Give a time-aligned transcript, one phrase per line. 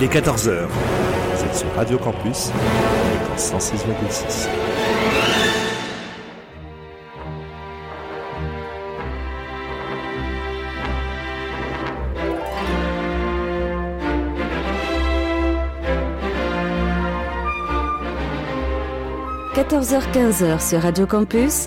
[0.00, 0.66] Il est 14h.
[0.66, 2.50] Vous êtes sur Radio Campus,
[3.36, 4.48] 106,6.–
[19.54, 21.66] 14h-15h sur Radio Campus,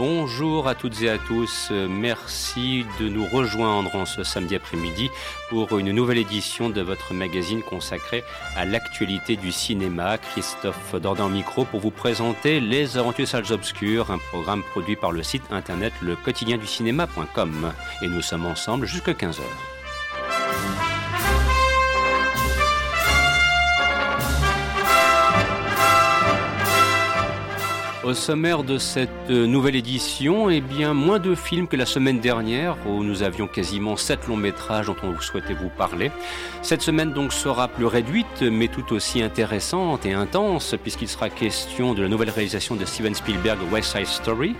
[0.00, 5.10] Bonjour à toutes et à tous, merci de nous rejoindre en ce samedi après-midi
[5.50, 8.24] pour une nouvelle édition de votre magazine consacré
[8.56, 10.16] à l'actualité du cinéma.
[10.16, 15.12] Christophe Dordain au micro pour vous présenter Les Aventures Salles Obscures, un programme produit par
[15.12, 17.70] le site internet le quotidien du cinéma.com.
[18.00, 19.42] Et nous sommes ensemble jusqu'à 15h.
[28.02, 32.78] Au sommaire de cette nouvelle édition, eh bien, moins de films que la semaine dernière,
[32.86, 36.10] où nous avions quasiment sept longs métrages dont on souhaitait vous parler.
[36.62, 41.92] Cette semaine donc sera plus réduite, mais tout aussi intéressante et intense, puisqu'il sera question
[41.92, 44.56] de la nouvelle réalisation de Steven Spielberg, West Side Story.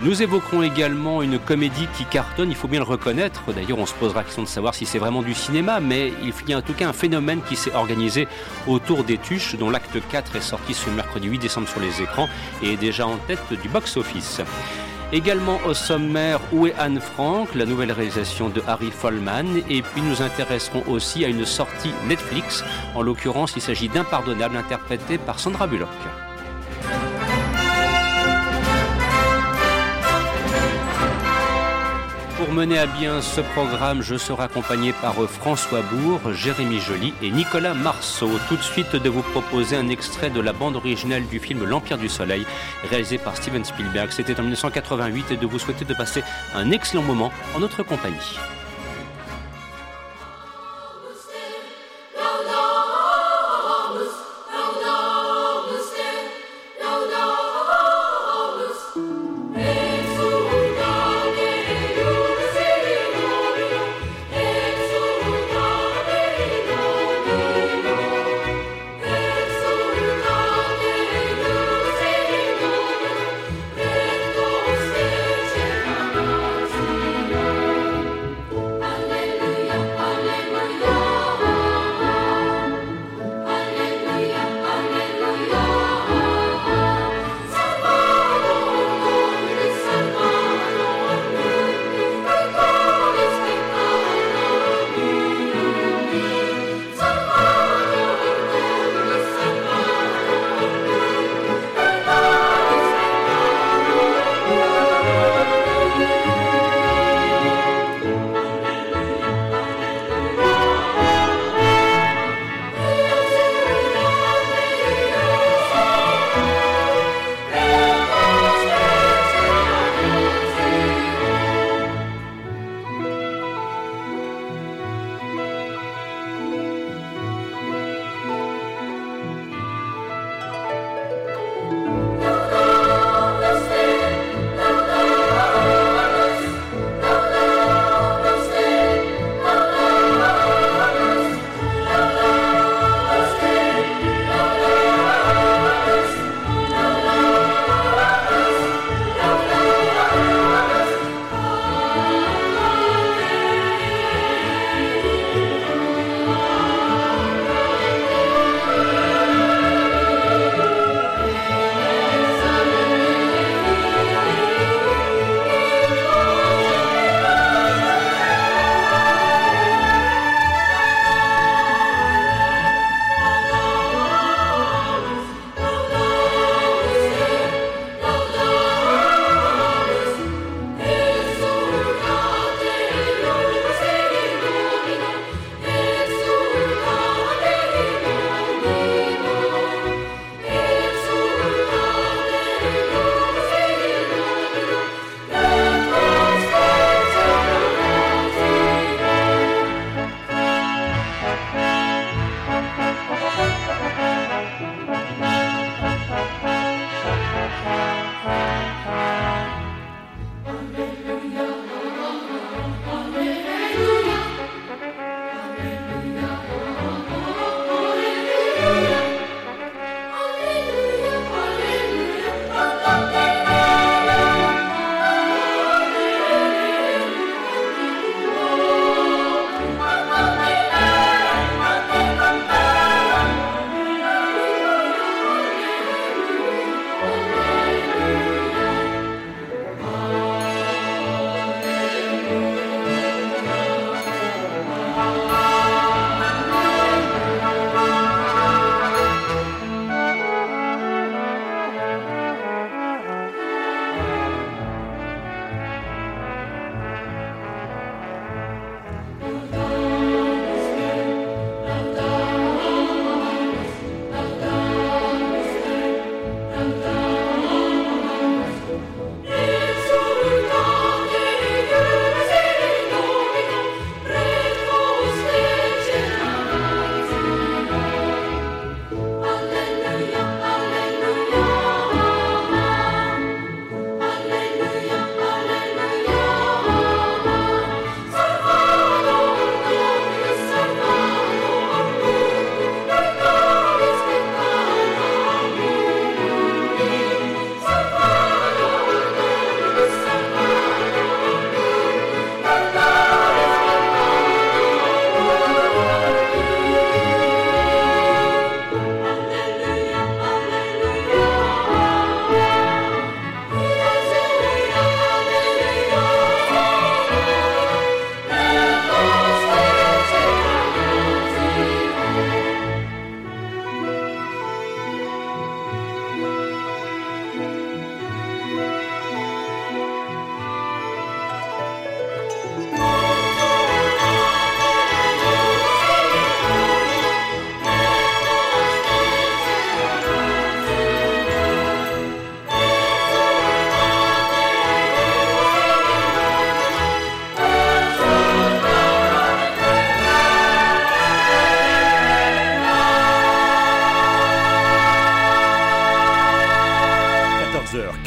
[0.00, 3.52] Nous évoquerons également une comédie qui cartonne, il faut bien le reconnaître.
[3.52, 6.32] D'ailleurs, on se posera la question de savoir si c'est vraiment du cinéma, mais il
[6.48, 8.28] y a en tout cas un phénomène qui s'est organisé
[8.68, 12.28] autour des Tuches, dont l'acte 4 est sorti ce mercredi 8 décembre sur les écrans
[12.62, 14.40] et est déjà en tête du box-office.
[15.12, 19.46] Également au sommaire, Où est Anne Frank, la nouvelle réalisation de Harry Follman?
[19.68, 22.62] Et puis nous intéresserons aussi à une sortie Netflix.
[22.94, 25.88] En l'occurrence, il s'agit d'Impardonnable, interprété par Sandra Bullock.
[32.58, 37.72] Mener à bien ce programme, je serai accompagné par François Bourg, Jérémy Joly et Nicolas
[37.72, 38.28] Marceau.
[38.48, 41.98] Tout de suite de vous proposer un extrait de la bande originale du film L'Empire
[41.98, 42.44] du Soleil,
[42.90, 44.10] réalisé par Steven Spielberg.
[44.10, 48.36] C'était en 1988 et de vous souhaiter de passer un excellent moment en notre compagnie.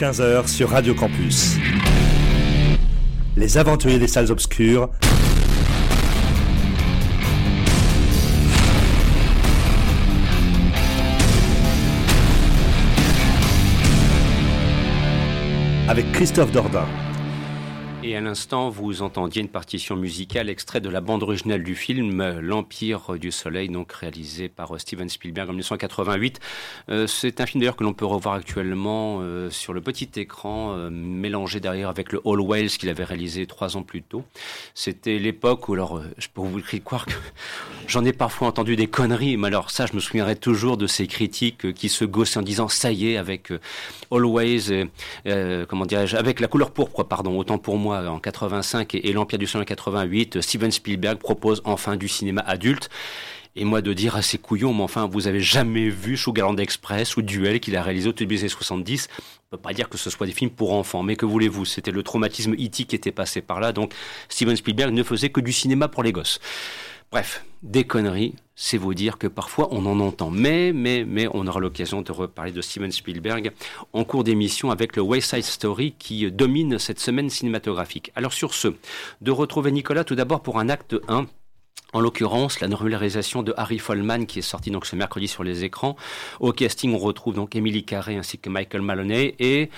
[0.01, 1.57] 15h sur Radio Campus.
[3.38, 4.89] Les aventuriers des salles obscures.
[15.88, 16.88] Avec Christophe Dordain.
[18.03, 22.39] Et à l'instant, vous entendiez une partition musicale extrait de la bande originale du film
[22.39, 26.39] L'Empire du Soleil, donc réalisé par Steven Spielberg en 1988.
[26.89, 30.74] Euh, c'est un film d'ailleurs que l'on peut revoir actuellement euh, sur le petit écran,
[30.74, 34.24] euh, mélangé derrière avec le All Wales qu'il avait réalisé trois ans plus tôt.
[34.74, 37.13] C'était l'époque où, alors, je peux vous croire que
[37.88, 41.06] j'en ai parfois entendu des conneries, mais alors ça, je me souviendrai toujours de ces
[41.06, 43.53] critiques qui se gossaient en disant ça y est, avec
[44.12, 44.89] Always,
[45.68, 49.47] comment dirais-je, avec la couleur pourpre, pardon, autant pour moi en 85 et, l'Empire du
[49.47, 52.89] Soleil en 88, Steven Spielberg propose enfin du cinéma adulte.
[53.55, 57.17] Et moi de dire à ces couillons, mais enfin, vous avez jamais vu Sugarland Express
[57.17, 59.98] ou Duel qu'il a réalisé au début des années 70 On peut pas dire que
[59.98, 61.65] ce soit des films pour enfants, mais que voulez-vous?
[61.65, 62.86] C'était le traumatisme E.T.
[62.86, 63.93] qui était passé par là, donc
[64.29, 66.39] Steven Spielberg ne faisait que du cinéma pour les gosses.
[67.12, 70.32] Bref, des conneries, c'est vous dire que parfois on en entend.
[70.32, 73.51] Mais, mais, mais, on aura l'occasion de reparler de Steven Spielberg
[73.91, 78.13] en cours d'émission avec le Wayside Story qui domine cette semaine cinématographique.
[78.15, 78.70] Alors sur ce,
[79.20, 81.27] de retrouver Nicolas tout d'abord pour un acte 1
[81.93, 85.63] en l'occurrence, la normalisation de Harry Follman qui est sorti donc ce mercredi sur les
[85.63, 85.95] écrans.
[86.39, 89.69] Au casting, on retrouve donc Emily Carré ainsi que Michael Maloney et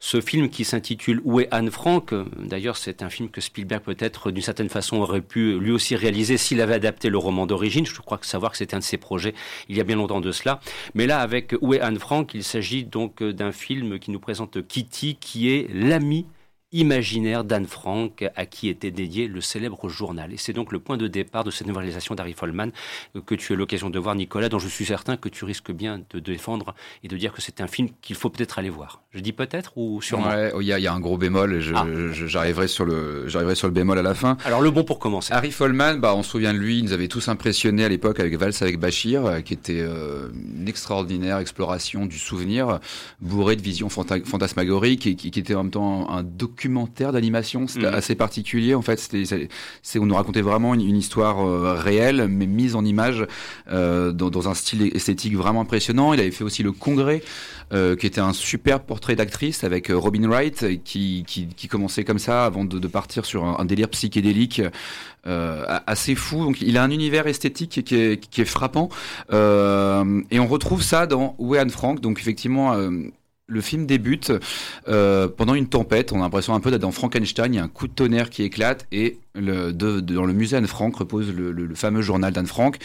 [0.00, 4.30] ce film qui s'intitule Où est Anne Frank D'ailleurs, c'est un film que Spielberg peut-être
[4.30, 7.86] d'une certaine façon aurait pu lui aussi réaliser s'il avait adapté le roman d'origine.
[7.86, 9.34] Je crois que savoir que c'était un de ses projets
[9.68, 10.60] il y a bien longtemps de cela.
[10.94, 14.66] Mais là, avec Où est Anne Frank, il s'agit donc d'un film qui nous présente
[14.66, 16.26] Kitty qui est l'ami
[16.72, 20.32] imaginaire d'Anne Frank, à qui était dédié le célèbre journal.
[20.32, 22.70] Et c'est donc le point de départ de cette novelisation d'Harry Follman
[23.16, 25.72] euh, que tu as l'occasion de voir, Nicolas, dont je suis certain que tu risques
[25.72, 26.74] bien de défendre
[27.04, 29.02] et de dire que c'est un film qu'il faut peut-être aller voir.
[29.10, 30.28] Je dis peut-être ou sûrement?
[30.28, 31.86] Ouais, il y, a un gros bémol et ah.
[32.12, 34.38] j'arriverai sur le j'arriverai sur le bémol à la fin.
[34.44, 35.32] Alors le bon pour commencer.
[35.32, 38.20] Harry Follman, bah on se souvient de lui, il nous avait tous impressionnés à l'époque
[38.20, 42.80] avec Valse avec Bachir, euh, qui était euh, une extraordinaire exploration du souvenir,
[43.20, 47.66] bourré de visions fantasmagoriques et qui, qui, était en même temps un document documentaire d'animation.
[47.66, 47.94] C'était mm.
[47.94, 48.74] assez particulier.
[48.74, 49.48] En fait, c'était,
[49.82, 53.26] c'est, on nous racontait vraiment une, histoire euh, réelle, mais mise en image
[53.70, 56.12] euh, dans, dans, un style esthétique vraiment impressionnant.
[56.12, 57.22] Il avait fait aussi le Congrès,
[57.72, 62.04] euh, qui était un super portrait d'actrice avec euh, Robin Wright, qui, qui, qui, commençait
[62.04, 64.62] comme ça avant de, de partir sur un, un délire psychédélique
[65.26, 66.44] euh, assez fou.
[66.44, 68.88] Donc, il a un univers esthétique qui est, qui est frappant,
[69.32, 72.00] et on retrouve ça dans Wayne Frank.
[72.00, 72.76] Donc, effectivement
[73.52, 74.32] le film débute
[74.88, 76.12] euh, pendant une tempête.
[76.12, 77.52] On a l'impression un peu d'être dans Frankenstein.
[77.52, 80.56] Il y a un coup de tonnerre qui éclate et le, de, dans le musée
[80.56, 82.76] Anne Frank repose le, le, fameux journal d'Anne Frank.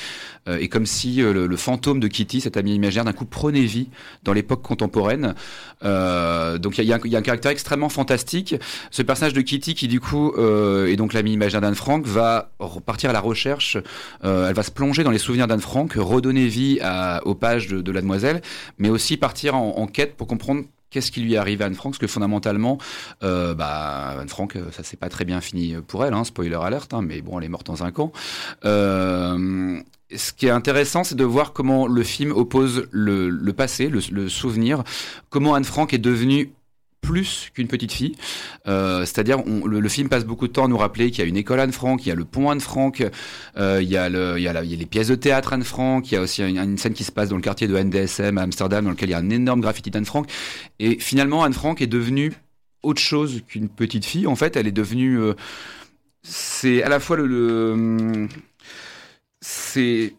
[0.47, 3.65] Euh, et comme si euh, le, fantôme de Kitty, cet ami imaginaire, d'un coup prenait
[3.65, 3.89] vie
[4.23, 5.35] dans l'époque contemporaine.
[5.83, 8.55] Euh, donc il y, y, y a, un caractère extrêmement fantastique.
[8.91, 13.09] Ce personnage de Kitty qui du coup est donc l'ami imaginaire d'Anne Frank va repartir
[13.09, 13.77] à la recherche.
[14.23, 17.81] elle va se plonger dans les souvenirs d'Anne Frank, redonner vie à, aux pages de,
[17.81, 18.41] de la demoiselle,
[18.77, 21.75] mais aussi partir en, en quête pour comprendre qu'est-ce qui lui est arrivé à Anne
[21.75, 21.93] Frank?
[21.93, 22.77] Parce que fondamentalement,
[23.23, 26.55] euh, bah, Anne Frank, euh, ça s'est pas très bien fini pour elle, hein, spoiler
[26.55, 28.11] alerte, hein, mais bon, elle est morte dans un camp.
[28.65, 29.79] Euh,
[30.15, 34.29] ce qui est intéressant, c'est de voir comment le film oppose le, passé, le, le,
[34.29, 34.83] souvenir,
[35.29, 36.51] comment Anne Frank est devenue
[37.07, 38.15] plus qu'une petite fille.
[38.67, 41.37] Euh, c'est-à-dire, le, film passe beaucoup de temps à nous rappeler qu'il y a une
[41.37, 43.01] école Anne Frank, il y a le pont Anne Frank,
[43.57, 46.77] euh, il, y a les pièces de théâtre Anne Frank, il y a aussi une,
[46.77, 49.15] scène qui se passe dans le quartier de NDSM à Amsterdam, dans lequel il y
[49.15, 50.29] a un énorme graffiti d'Anne Frank.
[50.79, 52.33] Et finalement, Anne Frank est devenue
[52.83, 54.27] autre chose qu'une petite fille.
[54.27, 55.17] En fait, elle est devenue...
[55.17, 55.33] Euh,
[56.23, 57.25] c'est à la fois le...
[57.25, 58.27] le
[59.39, 60.13] c'est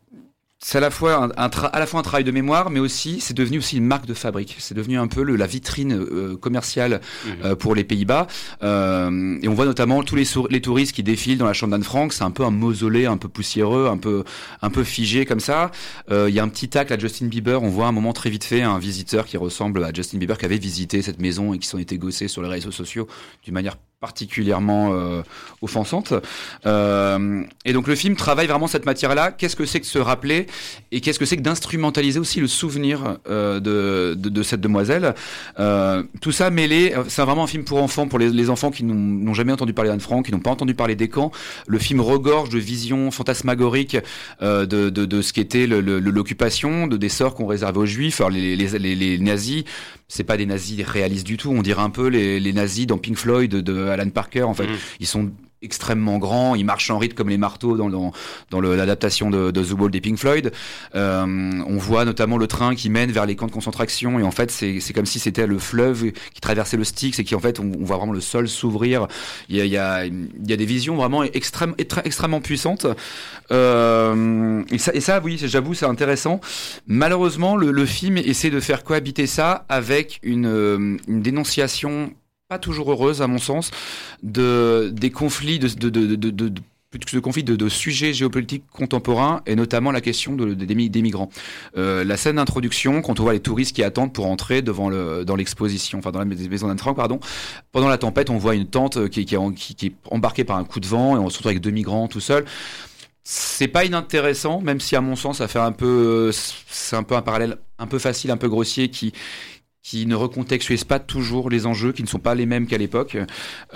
[0.60, 3.20] c'est à la fois un, un à la fois un travail de mémoire, mais aussi
[3.20, 4.56] c'est devenu aussi une marque de fabrique.
[4.58, 7.28] C'est devenu un peu le, la vitrine euh, commerciale mmh.
[7.44, 8.26] euh, pour les Pays-Bas.
[8.64, 11.84] Euh, et on voit notamment tous les, les touristes qui défilent dans la chambre d'Anne
[11.84, 12.12] Frank.
[12.12, 14.24] C'est un peu un mausolée, un peu poussiéreux, un peu
[14.60, 15.70] un peu figé comme ça.
[16.10, 17.62] Euh, il y a un petit tacle à Justin Bieber.
[17.62, 20.44] On voit un moment très vite fait un visiteur qui ressemble à Justin Bieber qui
[20.44, 23.06] avait visité cette maison et qui s'en était gossé sur les réseaux sociaux
[23.44, 25.22] d'une manière particulièrement euh,
[25.60, 26.14] offensante.
[26.66, 29.32] Euh, et donc le film travaille vraiment cette matière-là.
[29.32, 30.46] Qu'est-ce que c'est que se rappeler
[30.92, 35.14] et qu'est-ce que c'est que d'instrumentaliser aussi le souvenir euh, de, de, cette demoiselle?
[35.58, 39.34] Euh, tout ça mêlé, c'est vraiment un film pour enfants, pour les, enfants qui n'ont
[39.34, 41.32] jamais entendu parler d'Anne Frank, qui n'ont pas entendu parler des camps.
[41.66, 43.98] Le film regorge de visions fantasmagoriques
[44.42, 48.20] euh, de, de, ce qu'était l'occupation, de des sorts qu'on réservait aux juifs.
[48.20, 49.64] Alors les, les, les nazis,
[50.08, 51.50] c'est pas des nazis réalistes du tout.
[51.50, 54.42] On dirait un peu les, les nazis dans Pink Floyd de Alan Parker.
[54.42, 54.76] En fait, mm.
[55.00, 55.30] ils sont
[55.62, 58.12] extrêmement grand, il marche en rythme comme les marteaux dans, dans,
[58.50, 60.52] dans l'adaptation de, The Wall des Pink Floyd.
[60.94, 61.24] Euh,
[61.66, 64.50] on voit notamment le train qui mène vers les camps de concentration et en fait
[64.50, 67.70] c'est comme si c'était le fleuve qui traversait le Styx et qui en fait on,
[67.80, 69.08] voit vraiment le sol s'ouvrir.
[69.48, 72.86] Il y a, il des visions vraiment extrême, extrêmement puissantes.
[73.50, 76.40] Euh, et, ça, oui, j'avoue, c'est intéressant.
[76.86, 82.12] Malheureusement, le, film essaie de faire cohabiter ça avec une, une dénonciation
[82.48, 83.70] pas toujours heureuse à mon sens
[84.22, 85.68] de des conflits de,
[87.20, 91.28] conflits de, sujets géopolitiques contemporains et notamment la question de, des, migrants.
[91.76, 95.36] Euh, la scène d'introduction, quand on voit les touristes qui attendent pour entrer devant dans
[95.36, 97.20] l'exposition, enfin dans la maison d'Anne pardon,
[97.70, 99.36] pendant la tempête, on voit une tente qui, qui,
[99.74, 102.08] qui, est embarquée par un coup de vent et on se retrouve avec deux migrants
[102.08, 102.46] tout seuls.
[103.24, 107.14] C'est pas inintéressant, même si à mon sens ça fait un peu, c'est un peu
[107.14, 109.12] un parallèle un peu facile, un peu grossier qui
[109.82, 113.16] qui ne recontextualisent pas toujours les enjeux, qui ne sont pas les mêmes qu'à l'époque.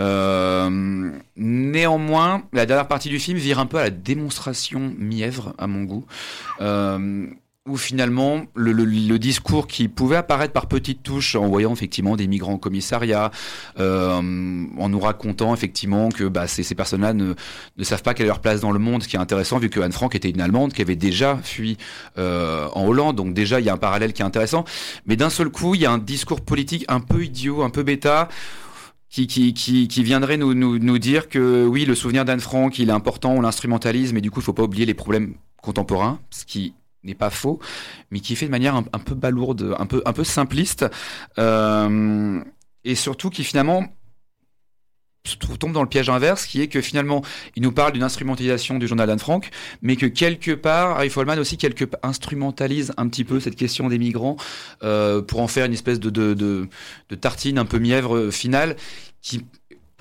[0.01, 5.67] Euh, néanmoins, la dernière partie du film vire un peu à la démonstration mièvre, à
[5.67, 6.05] mon goût.
[6.61, 7.27] Euh,
[7.69, 12.55] où finalement le, discours qui pouvait apparaître par petites touches en voyant effectivement des migrants
[12.55, 13.31] au commissariat,
[13.79, 14.17] euh,
[14.79, 17.35] en nous racontant effectivement que bah, ces, ces personnes-là ne,
[17.77, 19.71] ne savent pas quelle est leur place dans le monde, ce qui est intéressant vu
[19.71, 21.77] que Anne Frank était une Allemande qui avait déjà fui
[22.19, 24.65] euh, en Hollande, donc déjà il y a un parallèle qui est intéressant,
[25.07, 27.85] mais d'un seul coup il y a un discours politique un peu idiot, un peu
[27.85, 28.29] bêta,
[29.09, 32.89] qui, qui, qui, viendrait nous, nous, nous dire que oui, le souvenir d'Anne Frank, il
[32.89, 36.47] est important, on l'instrumentalise, mais du coup, il faut pas oublier les problèmes contemporains, ce
[36.47, 36.73] qui
[37.05, 37.61] n'est pas faux,
[38.11, 40.87] mais qui fait de manière un, peu balourde, un peu, un peu simpliste,
[41.39, 42.43] euh,
[42.85, 43.87] et surtout qui finalement
[45.59, 47.23] tombe dans le piège inverse, qui est que finalement,
[47.55, 51.39] il nous parle d'une instrumentalisation du journal d'Anne Frank, mais que quelque part, Harry Folman
[51.39, 54.37] aussi quelque instrumentalise un petit peu cette question des migrants
[54.83, 56.69] euh, pour en faire une espèce de, de, de,
[57.09, 58.77] de tartine un peu mièvre finale,
[59.21, 59.47] qui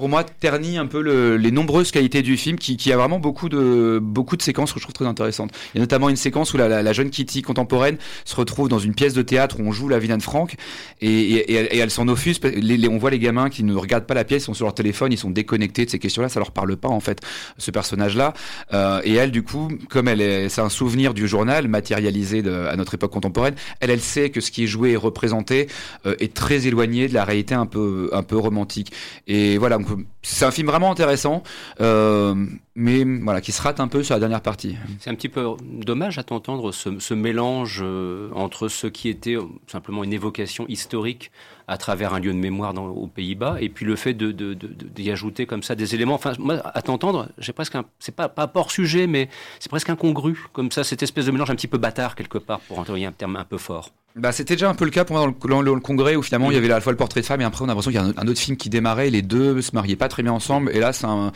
[0.01, 3.19] pour moi ternit un peu le, les nombreuses qualités du film qui, qui, a vraiment
[3.19, 5.51] beaucoup de beaucoup de séquences que je trouve très intéressantes.
[5.75, 8.67] Il y a notamment une séquence où la, la, la jeune Kitty contemporaine se retrouve
[8.67, 10.55] dans une pièce de théâtre où on joue la vie d'Anne Frank
[11.01, 12.39] et, et, et, elle s'en offuse.
[12.43, 14.73] Les, les, on voit les gamins qui ne regardent pas la pièce, sont sur leur
[14.73, 17.19] téléphone, ils sont déconnectés de ces questions-là, ça leur parle pas en fait
[17.59, 18.33] ce personnage-là.
[18.73, 22.51] Euh, et elle du coup, comme elle est, c'est un souvenir du journal matérialisé de,
[22.51, 25.67] à notre époque contemporaine, elle elle sait que ce qui est joué et représenté
[26.07, 28.91] euh, est très éloigné de la réalité un peu un peu romantique.
[29.27, 29.77] Et voilà.
[30.21, 31.43] C'est un film vraiment intéressant,
[31.79, 32.35] euh,
[32.75, 34.77] mais voilà, qui se rate un peu sur la dernière partie.
[34.99, 40.03] C'est un petit peu dommage à t'entendre ce, mélange euh, entre ce qui était simplement
[40.03, 41.31] une évocation historique
[41.67, 45.45] à travers un lieu de mémoire dans, aux Pays-Bas, et puis le fait d'y ajouter
[45.45, 46.15] comme ça des éléments.
[46.15, 49.29] Enfin, moi, à t'entendre, presque c'est pas, pas hors sujet, mais
[49.59, 52.59] c'est presque incongru, comme ça, cette espèce de mélange un petit peu bâtard quelque part,
[52.61, 53.91] pour employer un terme un peu fort.
[54.15, 56.21] Bah, c'était déjà un peu le cas pour moi dans le, dans le congrès où
[56.21, 57.67] finalement il y avait à la fois le portrait de femme et après on a
[57.67, 60.21] l'impression qu'il y a un, autre film qui démarrait, les deux se mariaient pas très
[60.21, 60.71] bien ensemble.
[60.75, 61.31] Et là c'est un,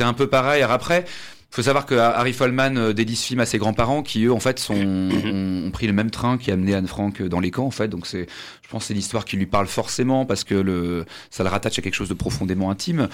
[0.00, 0.62] un peu pareil.
[0.62, 1.04] Alors après,
[1.52, 4.40] faut savoir que Harry Folman euh, dédie ce film à ses grands-parents qui eux en
[4.40, 7.66] fait sont ont, pris le même train qui a amené Anne Frank dans les camps
[7.66, 7.88] en fait.
[7.88, 8.26] Donc c'est
[8.62, 11.82] je pense c'est l'histoire qui lui parle forcément parce que le ça le rattache à
[11.82, 13.08] quelque chose de profondément intime.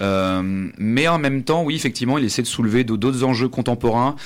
[0.00, 4.16] Euh, mais en même temps oui effectivement il essaie de soulever d'autres enjeux contemporains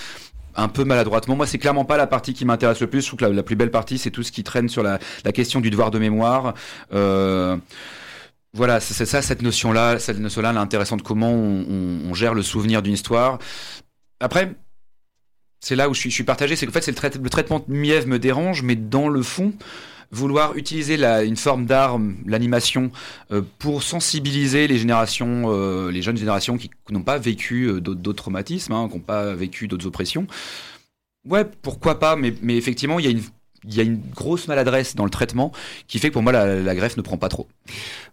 [0.58, 1.36] un peu maladroitement.
[1.36, 3.02] Moi, c'est clairement pas la partie qui m'intéresse le plus.
[3.02, 4.98] Je trouve que la, plus belle partie, c'est tout ce qui traîne sur la,
[5.32, 6.54] question du devoir de mémoire.
[6.92, 7.56] Euh,
[8.52, 13.38] voilà, c'est ça, cette notion-là, cette notion-là, l'intéressante comment on, gère le souvenir d'une histoire.
[14.20, 14.54] Après,
[15.60, 18.62] c'est là où je suis, partagé, c'est qu'en fait, le, traitement de Mièvre me dérange,
[18.62, 19.52] mais dans le fond,
[20.10, 22.90] vouloir utiliser une forme d'arme, l'animation,
[23.30, 28.12] euh, pour sensibiliser les générations, euh, les jeunes générations qui n'ont pas vécu euh, d'autres
[28.12, 30.26] traumatismes, hein, qui n'ont pas vécu d'autres oppressions.
[31.26, 33.22] Ouais, pourquoi pas, mais, mais effectivement, il y a une
[33.64, 35.50] il y a une grosse maladresse dans le traitement
[35.88, 37.48] qui fait que pour moi la, la greffe ne prend pas trop.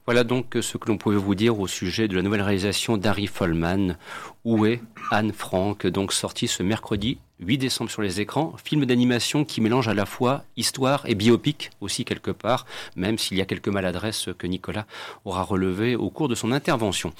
[0.06, 3.28] Voilà donc ce que l'on pouvait vous dire au sujet de la nouvelle réalisation d'Harry
[3.28, 3.96] Follman,
[4.46, 9.44] Où est Anne Frank, donc sorti ce mercredi 8 décembre sur les écrans, film d'animation
[9.44, 13.46] qui mélange à la fois histoire et biopic aussi quelque part, même s'il y a
[13.46, 14.86] quelques maladresses que Nicolas
[15.26, 17.12] aura relevées au cours de son intervention.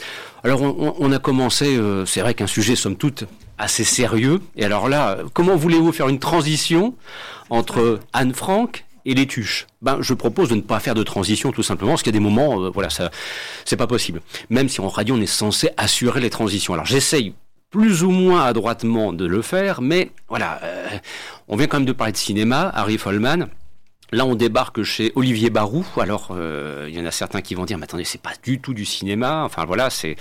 [0.44, 3.26] Alors on, a commencé, euh, c'est vrai qu'un sujet somme toute
[3.58, 6.96] assez sérieux, et alors là, comment voulez-vous faire une transition
[7.50, 9.68] entre Anne Frank et les tuches.
[9.82, 12.20] Ben, je propose de ne pas faire de transition tout simplement, parce qu'il y a
[12.20, 13.12] des moments, euh, voilà, ça,
[13.64, 14.22] c'est pas possible.
[14.50, 16.74] Même si en radio on est censé assurer les transitions.
[16.74, 17.34] Alors j'essaye
[17.70, 20.88] plus ou moins adroitement de le faire, mais voilà, euh,
[21.48, 23.48] on vient quand même de parler de cinéma, Harry Folman.
[24.12, 25.86] Là, on débarque chez Olivier Barou.
[26.00, 28.62] Alors, euh, il y en a certains qui vont dire, mais attendez, c'est pas du
[28.62, 29.44] tout du cinéma.
[29.44, 30.16] Enfin voilà, c'est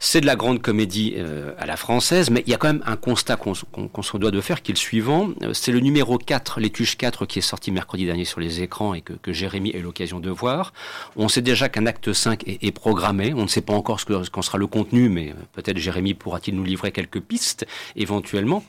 [0.00, 2.82] C'est de la grande comédie euh, à la française, mais il y a quand même
[2.86, 5.30] un constat qu'on se doit de faire qui est le suivant.
[5.42, 8.94] Euh, c'est le numéro 4, l'étuche 4, qui est sorti mercredi dernier sur les écrans
[8.94, 10.72] et que, que Jérémy a eu l'occasion de voir.
[11.16, 13.32] On sait déjà qu'un acte 5 est, est, programmé.
[13.34, 16.56] On ne sait pas encore ce qu'en sera le contenu, mais euh, peut-être Jérémy pourra-t-il
[16.56, 18.64] nous livrer quelques pistes éventuellement.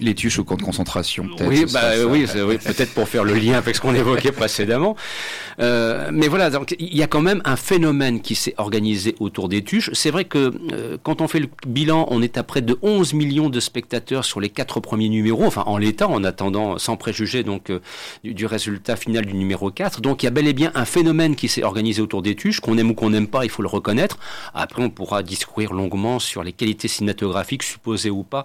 [0.00, 1.48] Les, tuches au camp de concentration, peut-être.
[1.48, 4.96] Oui, bah, oui, oui peut-être pour faire le lien avec ce qu'on évoquait précédemment.
[5.60, 9.48] Euh, mais voilà, donc il y a quand même un phénomène qui s'est organisé autour
[9.48, 9.90] des tuches.
[9.92, 13.14] C'est vrai que euh, quand on fait le bilan, on est à près de 11
[13.14, 17.42] millions de spectateurs sur les quatre premiers numéros, enfin en l'état, en attendant, sans préjuger
[17.42, 17.80] donc euh,
[18.24, 20.00] du, résultat final du numéro 4.
[20.00, 22.60] Donc il y a bel et bien un phénomène qui s'est organisé autour des tuches,
[22.60, 24.18] qu'on aime ou qu'on n'aime pas, il faut le reconnaître.
[24.54, 28.44] Après, on pourra discourir longuement sur les qualités cinématographiques, supposées ou pas,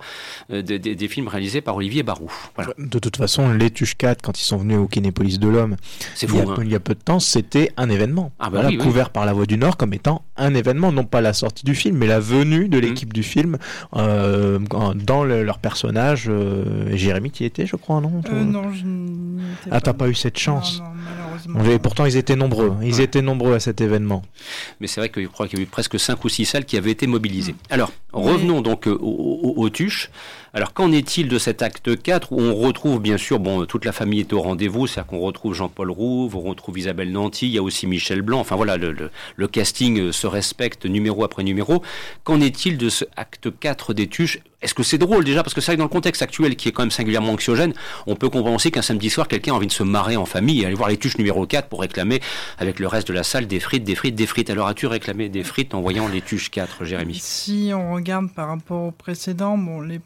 [0.51, 2.31] euh, des, des, films réalisés par Olivier Barou.
[2.55, 2.73] Voilà.
[2.77, 5.75] De toute façon, les tuches 4, quand ils sont venus au Kinépolis de l'Homme,
[6.21, 6.55] il, hein.
[6.61, 8.31] il, y a peu de temps, c'était un événement.
[8.39, 11.21] Ah bah voilà, couvert par la Voix du Nord comme étant un événement, non pas
[11.21, 12.81] la sortie du film, mais la venue de mmh.
[12.81, 13.57] l'équipe du film
[13.95, 14.59] euh,
[14.95, 16.25] dans le, leur personnage.
[16.27, 18.85] Euh, Jérémy, qui était, je crois, non euh, Non, je
[19.71, 21.79] Ah, t'as pas eu cette chance non, non, malheureusement.
[21.79, 22.75] pourtant, ils étaient nombreux.
[22.83, 24.23] Ils étaient nombreux à cet événement.
[24.79, 26.65] Mais c'est vrai que je crois qu'il y a eu presque 5 ou 6 salles
[26.65, 27.53] qui avaient été mobilisées.
[27.53, 27.73] Mmh.
[27.73, 30.09] Alors, revenons donc aux, aux, aux tuches.
[30.57, 33.91] Alors qu'en est-il de cet acte 4 où on retrouve bien sûr, bon, toute la
[33.91, 37.57] famille est au rendez-vous, c'est-à-dire qu'on retrouve Jean-Paul Rouve, on retrouve Isabelle Nanty, il y
[37.57, 41.83] a aussi Michel Blanc, enfin voilà, le, le, le casting se respecte numéro après numéro.
[42.23, 44.39] Qu'en est-il de ce acte 4 des tuches?
[44.61, 45.43] Est-ce que c'est drôle déjà?
[45.43, 47.73] Parce que c'est vrai que dans le contexte actuel qui est quand même singulièrement anxiogène,
[48.07, 50.61] on peut comprendre aussi qu'un samedi soir, quelqu'un a envie de se marrer en famille
[50.61, 52.21] et aller voir les tuches numéro 4 pour réclamer
[52.59, 54.49] avec le reste de la salle des frites, des frites, des frites.
[54.49, 57.15] Alors as-tu réclamé des frites en voyant les tuches 4, Jérémy?
[57.15, 59.99] Si on regarde par rapport au précédent, bon, les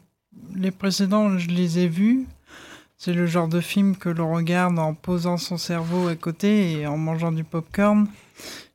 [0.54, 2.26] les précédents, je les ai vus.
[2.96, 6.86] C'est le genre de film que l'on regarde en posant son cerveau à côté et
[6.86, 8.06] en mangeant du popcorn.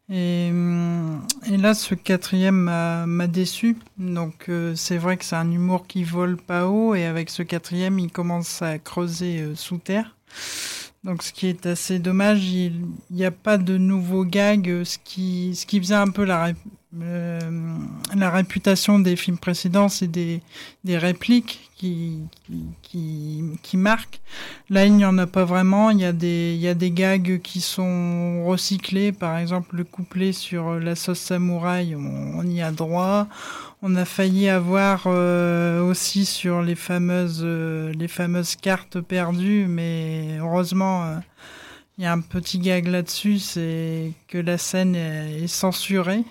[0.10, 0.52] Et,
[1.48, 2.56] et là, ce quatrième
[3.06, 3.78] m'a déçu.
[3.98, 6.96] Donc, euh, c'est vrai que c'est un humour qui vole pas haut.
[6.96, 10.16] Et avec ce quatrième, il commence à creuser euh, sous terre.
[11.04, 15.56] Donc, ce qui est assez dommage, il n'y a pas de nouveaux gags, ce qui,
[15.56, 16.54] ce qui faisait un peu la,
[17.02, 17.40] euh,
[18.16, 20.42] la réputation des films précédents, c'est des,
[20.84, 22.20] des répliques qui,
[22.82, 24.22] qui, qui, marquent.
[24.70, 25.90] Là, il n'y en a pas vraiment.
[25.90, 29.12] Il y, a des, il y a des gags qui sont recyclés.
[29.12, 33.28] Par exemple, le couplet sur la sauce samouraï, on, y a droit.
[33.82, 40.38] On a failli avoir euh, aussi sur les fameuses, euh, les fameuses cartes perdues, mais
[40.40, 41.18] heureusement, euh,
[41.98, 46.24] il y a un petit gag là-dessus, c'est que la scène est censurée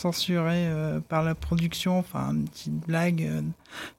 [0.00, 3.44] censuré euh, par la production, enfin une petite blague.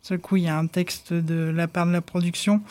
[0.02, 2.62] Seul coup, il y a un texte de la part de la production.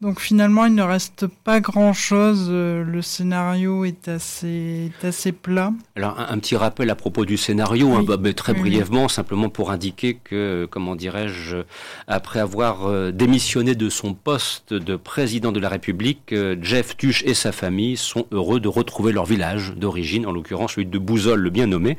[0.00, 2.48] Donc finalement, il ne reste pas grand-chose.
[2.50, 5.72] Euh, le scénario est assez, est assez plat.
[5.96, 7.96] Alors un, un, petit rappel à propos du scénario, oui.
[7.98, 9.10] hein, bah, bah, très oui, brièvement, oui.
[9.10, 11.58] simplement pour indiquer que, comment dirais-je,
[12.06, 17.22] après avoir euh, démissionné de son poste de président de la République, euh, Jeff Tuche
[17.24, 21.40] et sa famille sont heureux de retrouver leur village d'origine, en l'occurrence celui de Bouzol,
[21.40, 21.98] le bien nommé.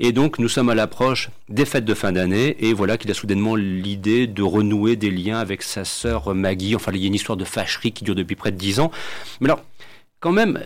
[0.00, 3.14] Et donc nous sommes à l'approche des fêtes de fin d'année, et voilà qu'il a
[3.14, 6.74] soudainement l'idée de renouer des liens avec sa sœur Maggie.
[6.74, 8.90] Enfin, il y a une histoire de fâcherie qui dure depuis près de dix ans.
[9.40, 9.62] Mais alors,
[10.26, 10.58] quand même,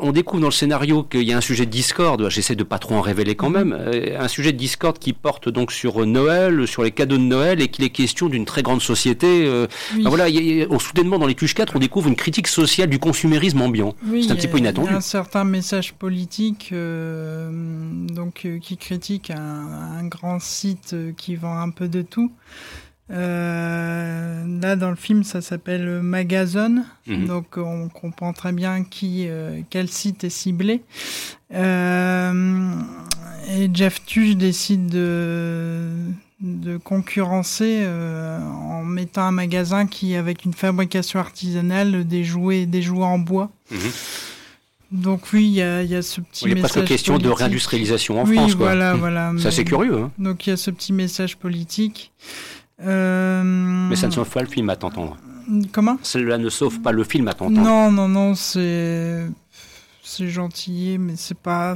[0.00, 2.78] on découvre dans le scénario qu'il y a un sujet de discorde, j'essaie de pas
[2.78, 6.68] trop en révéler quand même, euh, un sujet de discorde qui porte donc sur Noël,
[6.68, 9.44] sur les cadeaux de Noël, et qu'il est question d'une très grande société.
[9.44, 10.04] Euh, oui.
[10.04, 13.00] ben voilà, y a, soudainement dans les Cuches 4, on découvre une critique sociale du
[13.00, 13.96] consumérisme ambiant.
[14.06, 14.86] Oui, C'est un petit peu inattendu.
[14.86, 17.50] Il y a un certain message politique euh,
[18.06, 22.30] donc, euh, qui critique un, un, grand site qui vend un peu de tout.
[23.10, 27.26] Euh, là, dans le film, ça s'appelle Magazone, mmh.
[27.26, 30.82] donc on comprend très bien qui, euh, quel site est ciblé.
[31.52, 32.72] Euh,
[33.50, 35.90] et Jeff Tuch décide de,
[36.40, 43.04] de concurrencer en mettant un magasin qui, avec une fabrication artisanale, des jouets, des jouets
[43.04, 43.50] en bois.
[43.70, 43.76] Mmh.
[44.92, 46.70] Donc oui, il y a, y a, ce petit oui, message.
[46.70, 47.30] Il a presque question politique.
[47.30, 48.54] de réindustrialisation en oui, France.
[48.54, 48.66] Quoi.
[48.66, 49.32] Voilà, voilà.
[49.38, 49.96] C'est assez curieux.
[49.96, 50.10] Hein.
[50.18, 52.12] Donc il y a ce petit message politique.
[52.80, 53.42] Euh...
[53.88, 55.16] Mais ça ne sauve pas le film à t'entendre.
[55.72, 55.98] Comment?
[56.02, 57.60] Cela ne sauve pas le film à t'entendre.
[57.60, 59.26] Non, non, non, c'est
[60.02, 61.74] c'est gentil, mais c'est pas.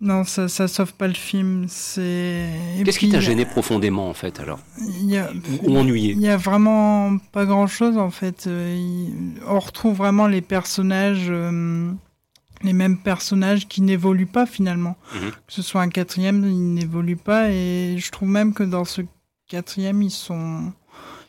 [0.00, 1.66] Non, ça, ça sauve pas le film.
[1.68, 2.48] C'est.
[2.84, 4.60] Qu'est-ce qui t'a gêné profondément en fait alors?
[4.78, 5.30] Y a,
[5.62, 6.12] Ou ennuyé?
[6.12, 8.48] Il y a vraiment pas grand chose en fait.
[9.46, 11.26] On retrouve vraiment les personnages.
[11.28, 11.90] Euh,
[12.62, 14.96] les mêmes personnages qui n'évoluent pas finalement.
[15.12, 15.30] Mm -hmm.
[15.30, 19.02] Que ce soit un quatrième, ils n'évoluent pas et je trouve même que dans ce
[19.48, 20.72] quatrième, ils sont,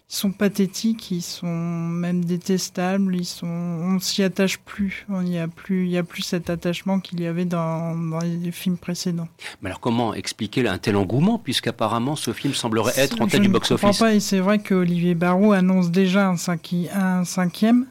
[0.10, 5.06] ils sont pathétiques, ils sont même détestables, ils sont, on s'y attache plus.
[5.10, 8.20] Il n'y a plus, il y a plus cet attachement qu'il y avait dans, dans,
[8.20, 9.28] les films précédents.
[9.62, 13.50] Mais alors comment expliquer un tel engouement, puisqu'apparemment ce film semblerait être en tête du
[13.50, 17.88] box-office pas, et c'est vrai qu'Olivier Barrault annonce déjà un, cinqui, un cinquième.